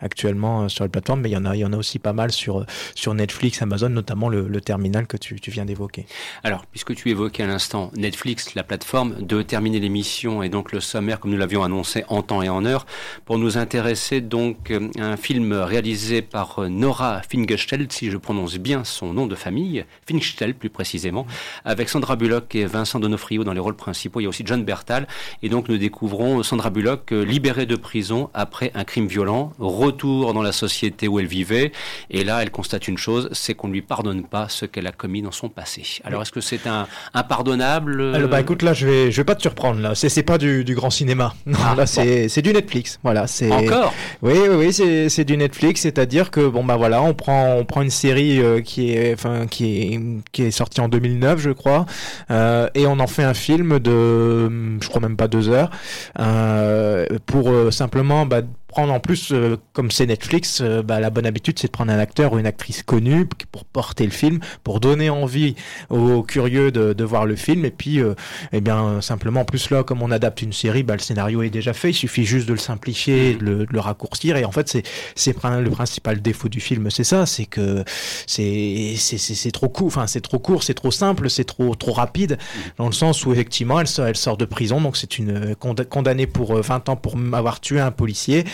[0.00, 2.12] actuellement sur les plateformes, mais il y en a, il y en a aussi pas
[2.12, 6.04] mal sur, sur Netflix, Amazon, notamment le, le terminal que tu, tu viens d'évoquer.
[6.44, 10.80] Alors, puisque tu évoquais à l'instant Netflix, la plateforme, de terminer l'émission et donc le
[10.80, 12.86] sommaire comme nous l'avions annoncé en temps et en heure,
[13.24, 19.12] pour nous intéresser donc un film réalisé par Nora Fingersteld, si je prononce bien son
[19.12, 21.26] nom de famille, Finchtel plus précisément,
[21.64, 24.20] avec Sandra Bullock et Vincent Donofrio dans les rôles principaux.
[24.20, 25.06] Il y a aussi John Bertal.
[25.42, 30.34] Et donc nous découvrons Sandra Bullock euh, libérée de prison après un crime violent, retour
[30.34, 31.72] dans la société où elle vivait.
[32.10, 34.92] Et là, elle constate une chose, c'est qu'on ne lui pardonne pas ce qu'elle a
[34.92, 35.82] commis dans son passé.
[36.04, 39.24] Alors est-ce que c'est un impardonnable euh Alors bah écoute, là je vais, je vais
[39.24, 39.80] pas te surprendre.
[39.80, 41.34] Là, c'est pas du, du, grand cinéma.
[41.46, 42.98] Non, ah, là c'est du Netflix.
[43.02, 43.92] Voilà, c'est encore?
[44.22, 45.82] Oui, oui, oui, c'est du Netflix.
[45.82, 50.80] C'est-à-dire que bon bah voilà, on prend, on prend une série euh, qui est, sorti
[50.80, 51.86] en 2009, je crois,
[52.30, 55.70] euh, et on en fait un film de, je crois même pas deux heures,
[56.18, 61.26] euh, pour simplement bah, prendre en plus, euh, comme c'est Netflix, euh, bah, la bonne
[61.26, 64.78] habitude, c'est de prendre un acteur ou une actrice connue pour porter le film, pour
[64.78, 65.56] donner envie
[65.88, 67.64] aux, curieux de, de, voir le film.
[67.64, 68.14] Et puis, euh,
[68.52, 71.50] eh bien, simplement, en plus là, comme on adapte une série, bah, le scénario est
[71.50, 71.90] déjà fait.
[71.90, 74.36] Il suffit juste de le simplifier, de le, de le raccourcir.
[74.36, 74.82] Et en fait, c'est
[75.14, 77.84] c'est le principal défaut du film, c'est ça, c'est que
[78.26, 79.86] c'est c'est trop court.
[79.86, 82.38] Enfin, c'est trop court, c'est trop simple, c'est trop trop rapide,
[82.76, 86.26] dans le sens où effectivement, elle sort, elle sort de prison, donc c'est une condamnée
[86.26, 88.44] pour 20 ans pour avoir tué un policier.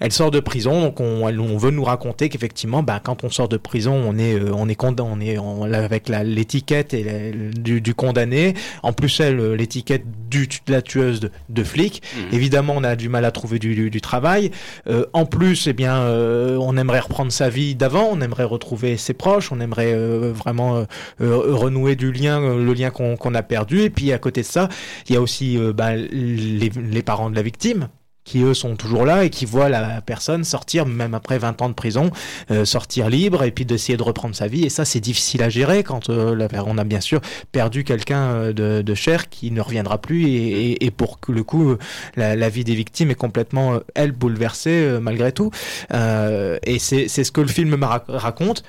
[0.00, 3.48] Elle sort de prison, donc on, on veut nous raconter qu'effectivement, bah, quand on sort
[3.48, 8.54] de prison, on est, euh, on est condamné, on est avec l'étiquette du, du, condamné.
[8.82, 12.02] En plus, elle, l'étiquette du, de la tueuse de, de flic.
[12.02, 12.34] Mmh.
[12.34, 14.50] Évidemment, on a du mal à trouver du, du, travail.
[14.86, 18.96] Euh, en plus, eh bien, euh, on aimerait reprendre sa vie d'avant, on aimerait retrouver
[18.96, 20.86] ses proches, on aimerait euh, vraiment
[21.18, 23.82] renouer du lien, le lien qu'on a perdu.
[23.82, 24.68] Et puis à côté de ça,
[25.08, 27.88] il y a aussi bah, les, les parents de la victime
[28.30, 31.68] qui eux sont toujours là et qui voient la personne sortir, même après 20 ans
[31.68, 32.12] de prison,
[32.52, 34.62] euh, sortir libre et puis d'essayer de reprendre sa vie.
[34.64, 37.20] Et ça, c'est difficile à gérer quand euh, on a bien sûr
[37.50, 40.28] perdu quelqu'un euh, de, de, cher qui ne reviendra plus.
[40.28, 41.74] Et, et, pour le coup,
[42.14, 45.50] la, la, vie des victimes est complètement, elle, bouleversée malgré tout.
[45.92, 48.62] et c'est ce que le film raconte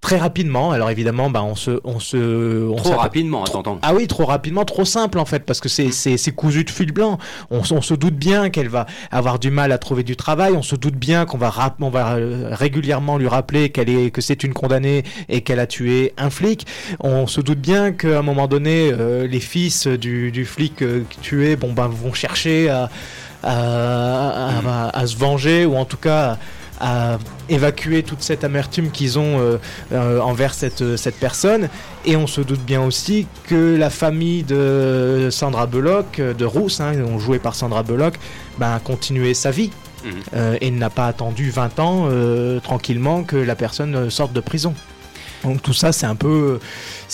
[0.00, 0.70] très rapidement.
[0.70, 3.78] Alors évidemment, bah, on se, on se, on trop rapidement, attends.
[3.82, 6.70] Ah oui, trop rapidement, trop simple en fait, parce que c'est, c'est, c'est cousu de
[6.70, 7.18] fil blanc.
[7.50, 10.52] On, on se doute bien qu'elle va avoir du mal à trouver du travail.
[10.56, 14.20] On se doute bien qu'on va, on va euh, régulièrement lui rappeler qu'elle est, que
[14.20, 16.66] c'est une condamnée et qu'elle a tué un flic.
[17.00, 21.04] On se doute bien qu'à un moment donné, euh, les fils du, du flic euh,
[21.22, 22.90] tué, bon ben, vont chercher à,
[23.42, 26.38] à, à, à, se venger ou en tout cas à
[27.48, 29.58] évacuer toute cette amertume qu'ils ont euh,
[29.92, 31.68] euh, envers cette, cette personne.
[32.04, 36.92] Et on se doute bien aussi que la famille de Sandra Bullock, de Rousse, hein,
[37.18, 38.14] joué par Sandra Bullock,
[38.58, 39.70] ben, a continué sa vie.
[40.04, 40.12] Mhm.
[40.36, 42.08] Euh, et n'a pas attendu 20 ans
[42.62, 44.74] tranquillement que la personne sorte de prison.
[45.44, 46.58] Donc tout ça, c'est un peu,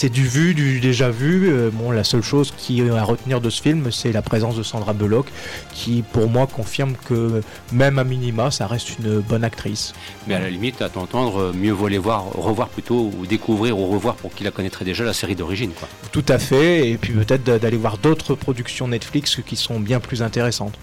[0.00, 1.52] c'est du vu, du déjà vu.
[1.52, 4.56] Euh, bon, la seule chose qui est à retenir de ce film, c'est la présence
[4.56, 5.26] de Sandra Bullock,
[5.74, 9.92] qui pour moi confirme que même à minima, ça reste une bonne actrice.
[10.26, 13.88] Mais à la limite, à t'entendre, mieux vaut les voir, revoir plutôt, ou découvrir ou
[13.88, 15.86] revoir pour qui la connaîtrait déjà la série d'origine, quoi.
[16.12, 20.22] Tout à fait, et puis peut-être d'aller voir d'autres productions Netflix qui sont bien plus
[20.22, 20.78] intéressantes.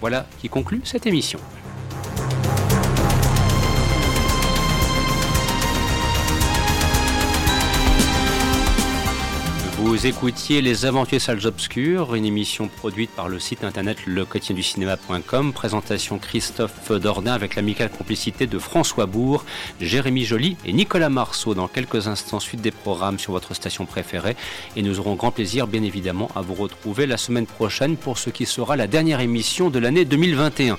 [0.00, 1.38] Voilà qui conclut cette émission.
[9.80, 13.98] Vous écoutiez Les Aventures Salles Obscures, une émission produite par le site internet
[14.60, 15.52] cinéma.com.
[15.52, 19.44] Présentation Christophe Dordain avec l'amicale complicité de François Bourg,
[19.80, 21.54] Jérémy Joly et Nicolas Marceau.
[21.54, 24.34] Dans quelques instants, suite des programmes sur votre station préférée.
[24.74, 28.30] Et nous aurons grand plaisir, bien évidemment, à vous retrouver la semaine prochaine pour ce
[28.30, 30.76] qui sera la dernière émission de l'année 2021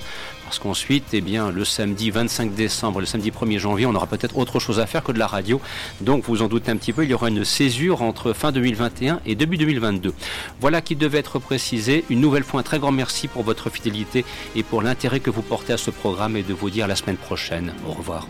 [0.50, 4.36] parce qu'ensuite, eh bien, le samedi 25 décembre, le samedi 1er janvier, on aura peut-être
[4.36, 5.60] autre chose à faire que de la radio.
[6.00, 8.90] Donc, vous en doutez un petit peu, il y aura une césure entre fin 2021
[9.26, 10.12] et début 2022.
[10.60, 12.04] Voilà qui devait être précisé.
[12.10, 14.24] Une nouvelle fois, un très grand merci pour votre fidélité
[14.54, 17.16] et pour l'intérêt que vous portez à ce programme et de vous dire la semaine
[17.16, 17.72] prochaine.
[17.86, 18.26] Au revoir.